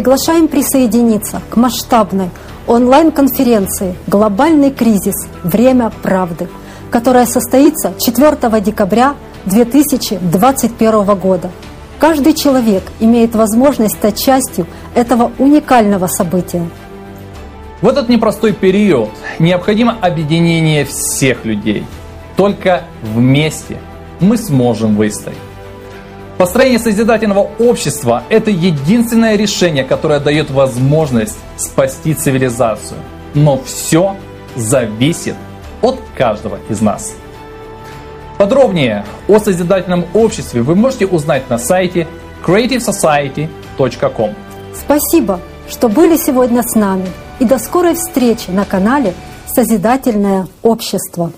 Приглашаем 0.00 0.48
присоединиться 0.48 1.42
к 1.50 1.56
масштабной 1.56 2.30
онлайн-конференции 2.66 3.96
«Глобальный 4.06 4.70
кризис. 4.70 5.28
Время 5.44 5.92
правды», 6.02 6.48
которая 6.90 7.26
состоится 7.26 7.92
4 7.98 8.62
декабря 8.62 9.14
2021 9.44 11.04
года. 11.18 11.50
Каждый 11.98 12.32
человек 12.32 12.82
имеет 12.98 13.34
возможность 13.34 13.98
стать 13.98 14.18
частью 14.18 14.66
этого 14.94 15.32
уникального 15.36 16.06
события. 16.06 16.66
В 17.82 17.86
этот 17.86 18.08
непростой 18.08 18.54
период 18.54 19.10
необходимо 19.38 19.98
объединение 20.00 20.86
всех 20.86 21.44
людей. 21.44 21.84
Только 22.38 22.84
вместе 23.02 23.76
мы 24.18 24.38
сможем 24.38 24.96
выстоять. 24.96 25.36
Построение 26.40 26.78
созидательного 26.78 27.50
общества– 27.58 28.22
это 28.30 28.50
единственное 28.50 29.36
решение, 29.36 29.84
которое 29.84 30.20
дает 30.20 30.50
возможность 30.50 31.36
спасти 31.58 32.14
цивилизацию. 32.14 32.98
Но 33.34 33.60
все 33.62 34.16
зависит 34.56 35.34
от 35.82 36.00
каждого 36.16 36.58
из 36.70 36.80
нас. 36.80 37.12
Подробнее 38.38 39.04
о 39.28 39.38
созидательном 39.38 40.06
обществе 40.14 40.62
вы 40.62 40.76
можете 40.76 41.04
узнать 41.04 41.50
на 41.50 41.58
сайте 41.58 42.08
creativesociety.com. 42.46 44.34
Спасибо, 44.74 45.40
что 45.68 45.90
были 45.90 46.16
сегодня 46.16 46.62
с 46.62 46.74
нами. 46.74 47.06
И 47.38 47.44
до 47.44 47.58
скорой 47.58 47.92
встречи 47.96 48.48
на 48.48 48.64
канале 48.64 49.12
«Созидательное 49.46 50.48
общество». 50.62 51.32